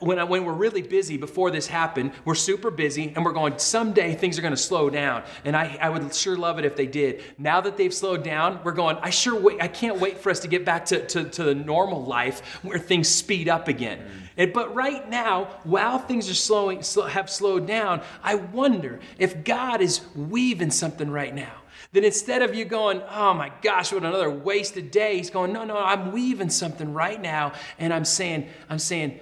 when 0.00 0.18
I, 0.18 0.24
when 0.24 0.44
we're 0.44 0.52
really 0.52 0.82
busy 0.82 1.16
before 1.16 1.50
this 1.50 1.66
happened, 1.66 2.12
we're 2.24 2.34
super 2.34 2.70
busy 2.70 3.12
and 3.14 3.24
we're 3.24 3.32
going, 3.32 3.58
someday 3.58 4.14
things 4.14 4.38
are 4.38 4.42
going 4.42 4.54
to 4.54 4.60
slow 4.60 4.90
down, 4.90 5.22
and 5.44 5.56
I 5.56 5.78
I 5.80 5.90
would 5.90 6.14
sure 6.14 6.36
love 6.36 6.58
it 6.58 6.64
if 6.64 6.76
they 6.76 6.86
did. 6.86 7.22
Now 7.38 7.60
that 7.60 7.76
they've 7.76 7.94
slowed 7.94 8.22
down, 8.24 8.60
we're 8.64 8.72
going, 8.72 8.96
I 9.02 9.10
sure 9.10 9.38
wait, 9.38 9.62
I 9.62 9.68
can't 9.68 10.00
wait 10.00 10.18
for 10.18 10.30
us 10.30 10.40
to 10.40 10.48
get 10.48 10.64
back 10.64 10.86
to 10.86 11.06
to, 11.06 11.24
to 11.24 11.44
the 11.44 11.54
normal 11.54 12.04
life 12.04 12.40
where 12.62 12.78
things 12.78 13.08
speed 13.08 13.48
up 13.48 13.68
again. 13.68 14.25
And, 14.36 14.52
but 14.52 14.74
right 14.74 15.08
now, 15.08 15.44
while 15.64 15.98
things 15.98 16.28
are 16.28 16.34
slowing, 16.34 16.82
sl- 16.82 17.02
have 17.02 17.30
slowed 17.30 17.66
down, 17.66 18.02
I 18.22 18.34
wonder 18.34 19.00
if 19.18 19.44
God 19.44 19.80
is 19.80 20.02
weaving 20.14 20.70
something 20.70 21.10
right 21.10 21.34
now. 21.34 21.52
Then 21.92 22.04
instead 22.04 22.42
of 22.42 22.54
you 22.54 22.64
going, 22.64 23.00
oh 23.08 23.32
my 23.32 23.50
gosh, 23.62 23.92
what 23.92 24.02
another 24.02 24.30
wasted 24.30 24.90
day, 24.90 25.16
He's 25.16 25.30
going, 25.30 25.52
no, 25.52 25.64
no, 25.64 25.78
I'm 25.78 26.12
weaving 26.12 26.50
something 26.50 26.92
right 26.92 27.20
now, 27.20 27.52
and 27.78 27.92
I'm 27.92 28.04
saying, 28.04 28.48
I'm 28.68 28.78
saying, 28.78 29.18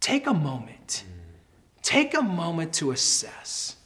take 0.00 0.26
a 0.26 0.34
moment, 0.34 1.04
take 1.82 2.14
a 2.14 2.22
moment 2.22 2.74
to 2.74 2.90
assess. 2.90 3.76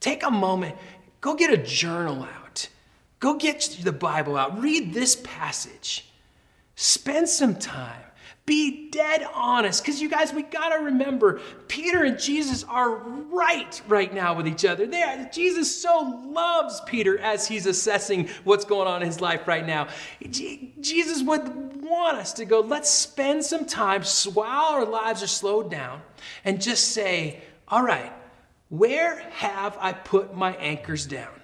Take 0.00 0.22
a 0.22 0.30
moment, 0.30 0.76
go 1.20 1.34
get 1.34 1.52
a 1.52 1.58
journal 1.58 2.22
out, 2.22 2.68
go 3.20 3.36
get 3.36 3.78
the 3.82 3.92
Bible 3.92 4.36
out, 4.36 4.60
read 4.60 4.94
this 4.94 5.14
passage. 5.16 6.06
Spend 6.74 7.28
some 7.28 7.56
time. 7.56 8.02
Be 8.50 8.88
dead 8.90 9.24
honest. 9.32 9.80
Because 9.80 10.02
you 10.02 10.08
guys, 10.08 10.32
we 10.32 10.42
got 10.42 10.70
to 10.70 10.84
remember 10.86 11.40
Peter 11.68 12.02
and 12.02 12.18
Jesus 12.18 12.64
are 12.64 12.96
right 12.96 13.80
right 13.86 14.12
now 14.12 14.34
with 14.34 14.48
each 14.48 14.64
other. 14.64 14.88
They 14.88 15.02
are, 15.02 15.30
Jesus 15.32 15.80
so 15.80 16.20
loves 16.26 16.80
Peter 16.84 17.16
as 17.20 17.46
he's 17.46 17.66
assessing 17.66 18.28
what's 18.42 18.64
going 18.64 18.88
on 18.88 19.02
in 19.02 19.06
his 19.06 19.20
life 19.20 19.46
right 19.46 19.64
now. 19.64 19.86
Je- 20.28 20.72
Jesus 20.80 21.22
would 21.22 21.80
want 21.80 22.16
us 22.16 22.32
to 22.32 22.44
go, 22.44 22.58
let's 22.58 22.90
spend 22.90 23.44
some 23.44 23.66
time 23.66 24.02
while 24.34 24.72
our 24.72 24.84
lives 24.84 25.22
are 25.22 25.28
slowed 25.28 25.70
down 25.70 26.02
and 26.44 26.60
just 26.60 26.88
say, 26.88 27.40
all 27.68 27.84
right, 27.84 28.12
where 28.68 29.20
have 29.30 29.78
I 29.78 29.92
put 29.92 30.34
my 30.34 30.56
anchors 30.56 31.06
down? 31.06 31.40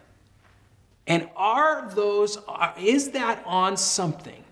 And 1.07 1.29
are 1.37 1.89
those, 1.95 2.37
is 2.77 3.11
that 3.11 3.45
on 3.47 3.77
something 3.77 4.43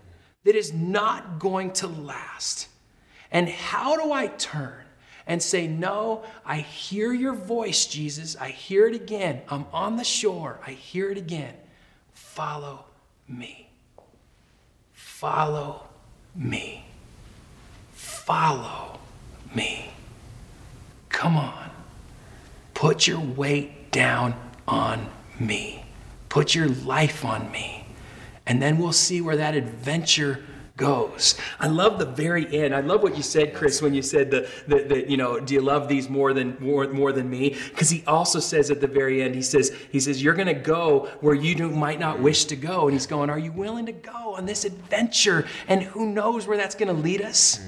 that 0.45 0.55
is 0.55 0.73
not 0.73 1.37
going 1.39 1.73
to 1.73 1.87
last? 1.87 2.69
And 3.31 3.49
how 3.49 4.01
do 4.01 4.13
I 4.13 4.27
turn 4.27 4.85
and 5.27 5.41
say, 5.41 5.67
No, 5.67 6.23
I 6.45 6.57
hear 6.59 7.11
your 7.13 7.33
voice, 7.33 7.85
Jesus. 7.85 8.37
I 8.37 8.49
hear 8.49 8.87
it 8.87 8.95
again. 8.95 9.41
I'm 9.49 9.65
on 9.73 9.97
the 9.97 10.03
shore. 10.03 10.59
I 10.65 10.71
hear 10.71 11.09
it 11.09 11.17
again. 11.17 11.53
Follow 12.13 12.85
me. 13.27 13.69
follow 14.93 15.87
me. 16.35 16.85
Follow 17.93 18.99
me. 19.55 19.89
Come 21.09 21.37
on. 21.37 21.69
Put 22.73 23.07
your 23.07 23.21
weight 23.21 23.91
down 23.91 24.35
on 24.67 25.07
me. 25.39 25.85
Put 26.27 26.53
your 26.53 26.67
life 26.67 27.23
on 27.23 27.49
me. 27.51 27.84
And 28.47 28.61
then 28.61 28.77
we'll 28.77 28.93
see 28.93 29.21
where 29.21 29.37
that 29.37 29.55
adventure 29.55 30.43
goes. 30.77 31.35
I 31.59 31.67
love 31.67 31.99
the 31.99 32.05
very 32.05 32.53
end. 32.53 32.75
I 32.75 32.81
love 32.81 33.01
what 33.01 33.15
you 33.15 33.23
said, 33.23 33.53
Chris, 33.53 33.81
when 33.81 33.93
you 33.93 34.01
said 34.01 34.29
the, 34.29 34.49
the, 34.67 34.83
the 34.83 35.09
you 35.09 35.15
know, 35.15 35.39
do 35.39 35.53
you 35.53 35.61
love 35.61 35.87
these 35.87 36.09
more 36.09 36.33
than 36.33 36.57
more, 36.59 36.85
more 36.87 37.13
than 37.13 37.29
me? 37.29 37.55
Because 37.69 37.89
he 37.89 38.03
also 38.05 38.39
says 38.39 38.69
at 38.69 38.81
the 38.81 38.87
very 38.87 39.23
end, 39.23 39.35
he 39.35 39.41
says, 39.41 39.75
he 39.91 39.99
says, 39.99 40.21
you're 40.21 40.33
to 40.47 40.53
go 40.53 41.09
where 41.21 41.33
you 41.33 41.55
do, 41.55 41.69
might 41.69 41.99
not 41.99 42.19
wish 42.19 42.45
to 42.45 42.55
go. 42.55 42.83
And 42.83 42.93
he's 42.93 43.07
going, 43.07 43.29
are 43.29 43.39
you 43.39 43.53
willing 43.53 43.85
to 43.85 43.93
go 43.93 44.35
on 44.35 44.45
this 44.45 44.65
adventure? 44.65 45.47
And 45.67 45.81
who 45.81 46.07
knows 46.07 46.45
where 46.45 46.57
that's 46.57 46.75
to 46.89 46.93
lead 46.93 47.21
us? 47.21 47.61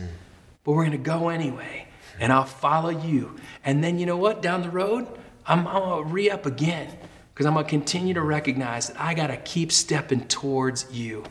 But 0.63 0.73
we're 0.73 0.83
to 0.91 0.97
go 0.97 1.29
anyway. 1.29 1.87
And 2.19 2.33
I'll 2.33 2.43
follow 2.43 2.89
you. 2.89 3.37
And 3.63 3.81
then 3.83 3.99
you 3.99 4.05
know 4.05 4.17
what? 4.17 4.41
Down 4.41 4.63
the 4.63 4.69
road, 4.69 5.07
I'm, 5.45 5.65
I'm 5.67 5.81
going 5.81 6.03
to 6.03 6.13
re 6.13 6.29
up 6.29 6.45
again 6.45 6.89
because 7.37 7.45
I'm 7.45 7.53
going 7.53 7.65
to 7.65 7.69
continue 7.69 8.15
to 8.15 8.23
recognize 8.23 8.87
that 8.87 8.99
I 8.99 9.13
got 9.13 9.27
to 9.27 9.37
keep 9.37 9.71
stepping 9.71 10.21
towards 10.21 10.91
you. 10.91 11.23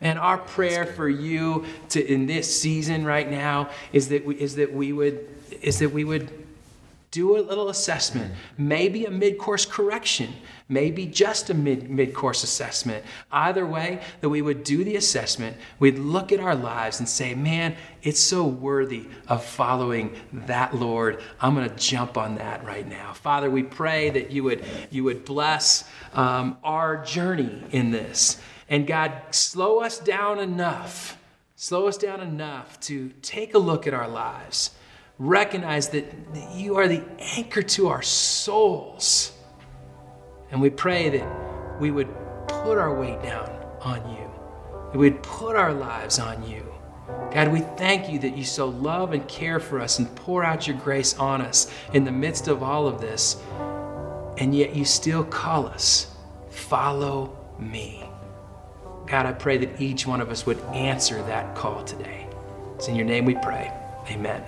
And 0.00 0.18
our 0.18 0.36
prayer 0.36 0.84
for 0.84 1.08
you 1.08 1.66
to 1.90 2.04
in 2.04 2.26
this 2.26 2.60
season 2.60 3.04
right 3.04 3.30
now 3.30 3.70
is 3.92 4.08
that 4.08 4.24
we, 4.24 4.34
is 4.40 4.56
that 4.56 4.72
we 4.72 4.92
would 4.92 5.24
is 5.62 5.78
that 5.78 5.90
we 5.90 6.02
would 6.02 6.41
do 7.12 7.36
a 7.36 7.40
little 7.40 7.68
assessment, 7.68 8.32
maybe 8.56 9.04
a 9.04 9.10
mid-course 9.10 9.66
correction, 9.66 10.32
maybe 10.66 11.04
just 11.04 11.50
a 11.50 11.54
mid 11.54 11.90
mid-course 11.90 12.42
assessment. 12.42 13.04
Either 13.30 13.66
way, 13.66 14.00
that 14.22 14.30
we 14.30 14.40
would 14.40 14.64
do 14.64 14.82
the 14.82 14.96
assessment, 14.96 15.54
we'd 15.78 15.98
look 15.98 16.32
at 16.32 16.40
our 16.40 16.56
lives 16.56 17.00
and 17.00 17.08
say, 17.08 17.34
"Man, 17.34 17.76
it's 18.02 18.18
so 18.18 18.46
worthy 18.46 19.04
of 19.28 19.44
following 19.44 20.16
that 20.32 20.74
Lord. 20.74 21.22
I'm 21.38 21.54
going 21.54 21.68
to 21.68 21.76
jump 21.76 22.16
on 22.16 22.36
that 22.36 22.64
right 22.64 22.88
now." 22.88 23.12
Father, 23.12 23.50
we 23.50 23.62
pray 23.62 24.08
that 24.08 24.30
you 24.30 24.42
would 24.44 24.64
you 24.90 25.04
would 25.04 25.26
bless 25.26 25.84
um, 26.14 26.56
our 26.64 27.04
journey 27.04 27.62
in 27.72 27.90
this, 27.90 28.40
and 28.70 28.86
God, 28.86 29.12
slow 29.32 29.80
us 29.80 29.98
down 29.98 30.38
enough, 30.38 31.18
slow 31.56 31.88
us 31.88 31.98
down 31.98 32.20
enough 32.20 32.80
to 32.80 33.10
take 33.20 33.52
a 33.52 33.58
look 33.58 33.86
at 33.86 33.92
our 33.92 34.08
lives 34.08 34.70
recognize 35.18 35.88
that 35.90 36.04
you 36.54 36.76
are 36.76 36.88
the 36.88 37.02
anchor 37.36 37.62
to 37.62 37.88
our 37.88 38.02
souls. 38.02 39.32
And 40.50 40.60
we 40.60 40.70
pray 40.70 41.08
that 41.10 41.80
we 41.80 41.90
would 41.90 42.08
put 42.48 42.78
our 42.78 42.94
weight 42.98 43.22
down 43.22 43.50
on 43.80 44.08
you, 44.10 44.30
that 44.92 44.98
we'd 44.98 45.22
put 45.22 45.56
our 45.56 45.72
lives 45.72 46.18
on 46.18 46.48
you. 46.48 46.72
God, 47.32 47.48
we 47.48 47.60
thank 47.60 48.10
you 48.10 48.18
that 48.20 48.36
you 48.36 48.44
so 48.44 48.68
love 48.68 49.12
and 49.12 49.26
care 49.26 49.58
for 49.58 49.80
us 49.80 49.98
and 49.98 50.14
pour 50.16 50.44
out 50.44 50.66
your 50.66 50.76
grace 50.76 51.18
on 51.18 51.40
us 51.40 51.72
in 51.92 52.04
the 52.04 52.12
midst 52.12 52.48
of 52.48 52.62
all 52.62 52.86
of 52.86 53.00
this. 53.00 53.42
And 54.38 54.54
yet 54.54 54.74
you 54.74 54.84
still 54.84 55.24
call 55.24 55.66
us, 55.66 56.14
follow 56.50 57.36
me. 57.58 58.04
God, 59.06 59.26
I 59.26 59.32
pray 59.32 59.58
that 59.58 59.80
each 59.80 60.06
one 60.06 60.20
of 60.20 60.30
us 60.30 60.46
would 60.46 60.60
answer 60.72 61.22
that 61.22 61.54
call 61.54 61.84
today. 61.84 62.26
It's 62.76 62.88
in 62.88 62.96
your 62.96 63.06
name 63.06 63.24
we 63.24 63.34
pray. 63.34 63.72
Amen. 64.10 64.42